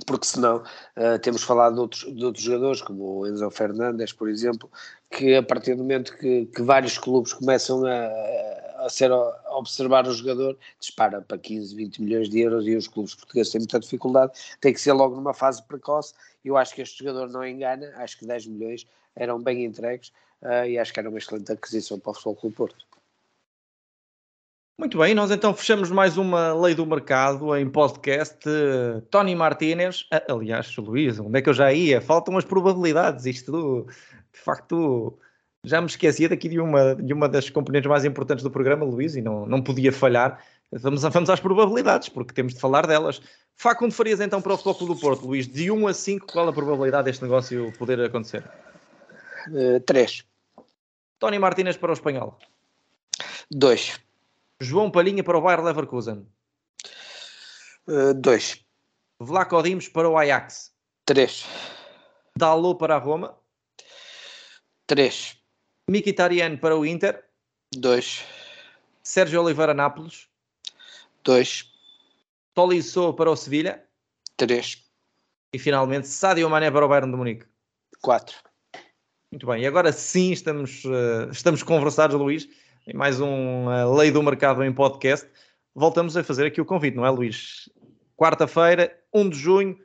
Porque 0.07 0.27
senão 0.27 0.59
uh, 0.97 1.19
temos 1.21 1.43
falado 1.43 1.75
de 1.75 1.81
outros, 1.81 2.17
de 2.17 2.25
outros 2.25 2.45
jogadores, 2.45 2.83
como 2.83 3.21
o 3.21 3.27
Enzo 3.27 3.51
Fernandes, 3.51 4.13
por 4.13 4.29
exemplo, 4.29 4.71
que 5.11 5.35
a 5.35 5.43
partir 5.43 5.75
do 5.75 5.83
momento 5.83 6.17
que, 6.17 6.47
que 6.47 6.63
vários 6.63 6.99
clubes 6.99 7.33
começam 7.33 7.85
a, 7.85 8.07
a 8.07 8.68
ser 8.89 9.11
a 9.13 9.57
observar 9.57 10.07
o 10.07 10.13
jogador, 10.13 10.57
dispara 10.79 11.21
para 11.21 11.39
15, 11.39 11.75
20 11.75 12.03
milhões 12.03 12.29
de 12.29 12.41
euros 12.41 12.67
e 12.67 12.77
os 12.77 12.89
clubes 12.89 13.15
portugueses 13.15 13.53
têm 13.53 13.61
muita 13.61 13.81
dificuldade, 13.81 14.33
tem 14.61 14.73
que 14.73 14.81
ser 14.81 14.93
logo 14.93 15.17
numa 15.17 15.35
fase 15.35 15.63
precoce. 15.63 16.15
Eu 16.45 16.57
acho 16.57 16.75
que 16.75 16.83
este 16.83 17.05
jogador 17.05 17.29
não 17.29 17.47
engana, 17.47 17.93
acho 17.97 18.19
que 18.19 18.27
10 18.27 18.47
milhões 18.47 18.87
eram 19.15 19.41
bem 19.41 19.65
entregues 19.65 20.13
uh, 20.43 20.65
e 20.67 20.79
acho 20.79 20.93
que 20.93 21.01
era 21.01 21.09
uma 21.09 21.19
excelente 21.19 21.53
aquisição 21.53 21.99
para 21.99 22.11
o 22.11 22.15
Futebol 22.15 22.37
Clube 22.37 22.57
Porto. 22.57 22.89
Muito 24.79 24.97
bem, 24.97 25.13
nós 25.13 25.33
então 25.33 25.53
fechamos 25.53 25.91
mais 25.91 26.17
uma 26.17 26.53
Lei 26.55 26.73
do 26.73 26.87
Mercado 26.87 27.57
em 27.57 27.69
podcast. 27.69 28.39
Tony 29.11 29.35
Martínez, 29.35 30.07
aliás, 30.29 30.77
Luís, 30.77 31.19
onde 31.19 31.37
é 31.37 31.43
que 31.43 31.49
eu 31.49 31.55
já 31.55 31.73
ia? 31.73 32.01
Faltam 32.01 32.39
as 32.39 32.45
probabilidades, 32.45 33.27
isto 33.27 33.89
de 34.33 34.39
facto 34.39 35.19
já 35.69 35.81
me 35.81 35.87
esquecia 35.87 36.29
daqui 36.29 36.49
de 36.49 36.59
uma, 36.59 36.95
de 36.95 37.13
uma 37.13 37.29
das 37.29 37.51
componentes 37.51 37.89
mais 37.89 38.05
importantes 38.05 38.43
do 38.43 38.51
programa, 38.51 38.85
Luís, 38.85 39.15
e 39.17 39.23
não, 39.23 39.47
não 39.47 39.63
podia 39.63 39.93
falhar. 39.93 40.43
Vamos, 40.73 41.03
vamos 41.03 41.31
às 41.31 41.41
probabilidades, 41.41 42.09
porque 42.09 42.33
temos 42.33 42.55
de 42.55 42.61
falar 42.61 42.87
delas. 42.87 43.21
Facundo 43.55 43.93
Farias, 43.93 44.21
então, 44.21 44.41
para 44.41 44.55
o 44.55 44.57
Futebol 44.57 44.95
do 44.95 45.01
Porto, 45.01 45.27
Luís, 45.27 45.47
de 45.47 45.71
1 45.71 45.87
a 45.89 45.95
5, 45.95 46.27
qual 46.27 46.49
a 46.49 46.53
probabilidade 46.53 47.05
deste 47.05 47.23
negócio 47.23 47.73
poder 47.79 48.01
acontecer? 48.01 48.45
3. 49.85 50.21
Uh, 50.21 50.63
Tony 51.19 51.39
Martínez 51.39 51.77
para 51.77 51.91
o 51.91 51.95
Espanhol. 51.95 52.39
2. 53.51 54.01
João 54.61 54.91
Palhinha 54.91 55.25
para 55.25 55.39
o 55.39 55.41
Bayer 55.41 55.63
Leverkusen. 55.63 56.27
2. 58.17 58.53
Uh, 58.53 59.25
Vlaco 59.25 59.63
Dimos 59.63 59.89
para 59.89 60.09
o 60.09 60.17
Ajax. 60.17 60.73
3. 61.05 61.45
Dalot 62.37 62.79
para 62.79 62.97
a 62.97 62.99
Roma. 62.99 63.37
3. 64.87 65.38
Mkhitaryan 65.89 66.59
para 66.59 66.77
o 66.77 66.85
Inter. 66.85 67.25
2. 67.75 68.23
Sérgio 69.03 69.43
Oliveira 69.43 69.73
Nápoles. 69.73 70.29
2. 71.25 71.73
Tolisso 72.53 73.15
para 73.15 73.31
o 73.31 73.37
Sevilha. 73.37 73.83
3. 74.37 74.85
E 75.55 75.59
finalmente 75.59 76.07
Sadio 76.07 76.51
Mané 76.51 76.71
para 76.71 76.85
o 76.85 76.89
Bayern 76.91 77.11
de 77.11 77.17
Munique. 77.17 77.47
4. 78.03 78.37
Muito 79.33 79.47
bem, 79.47 79.63
e 79.63 79.67
agora 79.67 79.91
sim 79.91 80.31
estamos, 80.31 80.85
uh, 80.85 81.31
estamos 81.31 81.63
conversados, 81.63 82.17
Luís, 82.17 82.49
em 82.87 82.95
mais 82.95 83.19
um 83.19 83.67
uh, 83.67 83.95
Lei 83.95 84.11
do 84.11 84.23
Mercado 84.23 84.63
em 84.63 84.73
podcast. 84.73 85.27
Voltamos 85.75 86.19
a 86.19 86.25
fazer 86.25 86.47
aqui 86.47 86.61
o 86.61 86.67
convite, 86.67 86.97
não 86.97 87.07
é, 87.07 87.11
Luís? 87.11 87.69
Quarta-feira, 88.15 88.95
1 89.13 89.31
de 89.31 89.39
junho, 89.39 89.79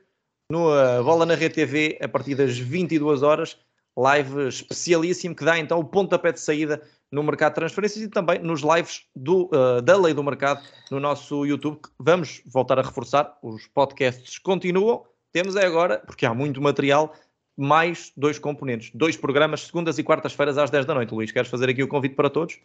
no 0.50 0.68
uh, 0.68 1.02
Bola 1.02 1.24
na 1.24 1.34
Rede 1.34 1.54
TV, 1.54 1.98
a 2.02 2.08
partir 2.08 2.34
das 2.34 2.58
22 2.58 3.22
horas 3.22 3.58
live 3.96 4.48
especialíssimo 4.48 5.34
que 5.34 5.44
dá 5.44 5.58
então 5.58 5.78
o 5.78 5.84
pontapé 5.84 6.32
de 6.32 6.40
saída 6.40 6.82
no 7.10 7.22
mercado 7.22 7.52
de 7.52 7.56
transferências 7.56 8.04
e 8.04 8.08
também 8.08 8.40
nos 8.40 8.62
lives 8.62 9.04
do, 9.14 9.48
uh, 9.52 9.80
da 9.80 9.96
lei 9.96 10.12
do 10.12 10.22
mercado 10.22 10.62
no 10.90 10.98
nosso 10.98 11.46
YouTube. 11.46 11.78
Vamos 11.98 12.42
voltar 12.46 12.78
a 12.78 12.82
reforçar, 12.82 13.38
os 13.42 13.66
podcasts 13.68 14.38
continuam. 14.38 15.04
Temos 15.32 15.56
é 15.56 15.64
agora, 15.64 15.98
porque 15.98 16.26
há 16.26 16.34
muito 16.34 16.60
material, 16.60 17.14
mais 17.56 18.12
dois 18.16 18.38
componentes, 18.38 18.90
dois 18.94 19.16
programas, 19.16 19.62
segundas 19.62 19.98
e 19.98 20.02
quartas-feiras 20.02 20.58
às 20.58 20.70
10 20.70 20.86
da 20.86 20.94
noite. 20.94 21.14
Luís, 21.14 21.30
queres 21.30 21.48
fazer 21.48 21.68
aqui 21.68 21.82
o 21.82 21.88
convite 21.88 22.16
para 22.16 22.28
todos? 22.28 22.58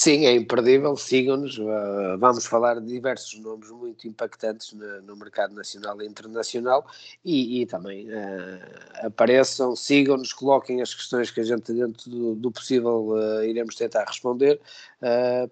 Sim, 0.00 0.26
é 0.26 0.32
imperdível, 0.32 0.96
sigam-nos. 0.96 1.58
Uh, 1.58 2.16
vamos 2.20 2.46
falar 2.46 2.78
de 2.78 2.86
diversos 2.86 3.36
nomes 3.40 3.68
muito 3.68 4.06
impactantes 4.06 4.72
no, 4.72 5.02
no 5.02 5.16
mercado 5.16 5.52
nacional 5.56 6.00
e 6.00 6.06
internacional 6.06 6.86
e, 7.24 7.60
e 7.62 7.66
também 7.66 8.08
uh, 8.08 9.06
apareçam, 9.06 9.74
sigam-nos, 9.74 10.32
coloquem 10.32 10.80
as 10.80 10.94
questões 10.94 11.32
que 11.32 11.40
a 11.40 11.42
gente, 11.42 11.72
dentro 11.72 12.08
do, 12.08 12.36
do 12.36 12.52
possível, 12.52 13.08
uh, 13.08 13.42
iremos 13.42 13.74
tentar 13.74 14.04
responder. 14.04 14.60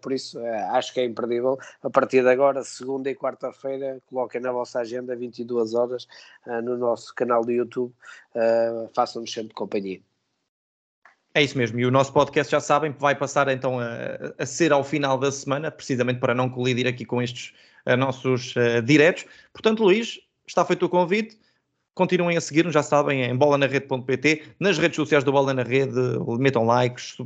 por 0.01 0.13
isso, 0.13 0.39
acho 0.71 0.95
que 0.95 1.01
é 1.01 1.05
imperdível. 1.05 1.59
A 1.83 1.91
partir 1.91 2.23
de 2.23 2.29
agora, 2.29 2.63
segunda 2.63 3.11
e 3.11 3.17
quarta-feira, 3.17 4.01
coloquem 4.09 4.41
na 4.41 4.53
vossa 4.53 4.79
agenda 4.79 5.17
22 5.17 5.75
horas 5.75 6.07
no 6.63 6.77
nosso 6.77 7.13
canal 7.17 7.45
do 7.45 7.51
YouTube. 7.51 7.93
Façam-nos 8.95 9.33
sempre 9.33 9.55
companhia. 9.55 10.06
É 11.37 11.43
isso 11.43 11.59
mesmo, 11.59 11.79
e 11.79 11.85
o 11.85 11.91
nosso 11.91 12.15
podcast 12.15 12.51
já 12.51 12.61
sabem 12.61 12.95
vai 12.99 13.15
passar 13.15 13.47
então 13.49 13.79
a, 13.79 14.33
a, 14.39 14.47
ser 14.47 14.73
ao 14.73 14.83
final 14.83 15.19
da 15.19 15.31
semana, 15.31 15.71
precisamente 15.71 16.19
para 16.19 16.35
não 16.35 16.49
colidir 16.49 16.87
aqui 16.87 17.05
com 17.05 17.21
estes 17.21 17.53
nossos 17.99 18.55
diretos. 18.87 19.27
Portanto, 19.53 19.85
Luís, 19.85 20.19
está 20.47 20.65
feito 20.65 20.87
o 20.87 20.89
convite. 20.89 21.37
Continuem 21.95 22.39
a 22.39 22.41
seguir-nos, 22.41 22.73
já 22.73 22.83
sabem, 22.83 23.23
em 23.23 23.37
bolanarrede.pt, 23.37 24.45
nas 24.59 24.79
redes 24.79 24.97
sociais 24.97 25.25
do 25.25 25.31
Bola 25.31 25.53
na 25.53 25.63
Rede, 25.63 26.01
metam 26.39 26.65
likes, 26.65 27.19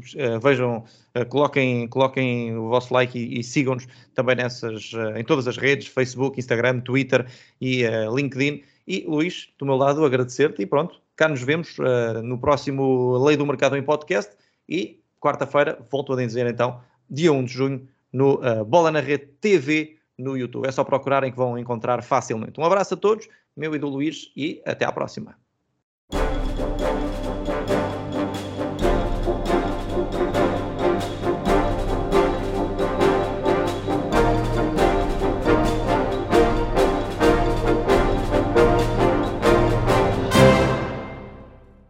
vejam, 0.42 0.82
coloquem, 1.28 1.86
coloquem 1.86 2.56
o 2.56 2.68
vosso 2.68 2.92
like 2.92 3.16
e, 3.16 3.38
e 3.38 3.44
sigam-nos 3.44 3.86
também 4.12 4.34
nessas, 4.34 4.90
em 5.14 5.22
todas 5.22 5.46
as 5.46 5.56
redes, 5.56 5.86
Facebook, 5.86 6.36
Instagram, 6.36 6.80
Twitter 6.80 7.26
e 7.60 7.84
LinkedIn. 8.12 8.64
E 8.88 9.04
Luís, 9.06 9.50
do 9.56 9.64
meu 9.64 9.76
lado, 9.76 10.04
agradecer-te 10.04 10.62
e 10.62 10.66
pronto, 10.66 11.00
cá 11.20 11.28
nos 11.28 11.42
vemos 11.42 11.76
no 12.24 12.38
próximo 12.38 13.18
Lei 13.18 13.36
do 13.36 13.44
Mercado 13.44 13.76
em 13.76 13.82
podcast 13.82 14.34
e 14.66 15.02
quarta-feira, 15.20 15.78
volto 15.90 16.14
a 16.14 16.16
dizer 16.16 16.46
então, 16.46 16.80
dia 17.10 17.30
1 17.30 17.44
de 17.44 17.52
junho, 17.52 17.88
no 18.10 18.36
uh, 18.36 18.64
Bola 18.64 18.90
na 18.90 19.00
Rede 19.00 19.26
TV 19.38 19.98
no 20.16 20.34
YouTube. 20.34 20.66
É 20.66 20.72
só 20.72 20.82
procurarem 20.82 21.30
que 21.30 21.36
vão 21.36 21.58
encontrar 21.58 22.02
facilmente. 22.02 22.58
Um 22.58 22.64
abraço 22.64 22.94
a 22.94 22.96
todos, 22.96 23.28
meu 23.54 23.74
e 23.74 23.78
do 23.78 23.86
Luís, 23.86 24.32
e 24.34 24.62
até 24.64 24.86
à 24.86 24.92
próxima. 24.92 25.36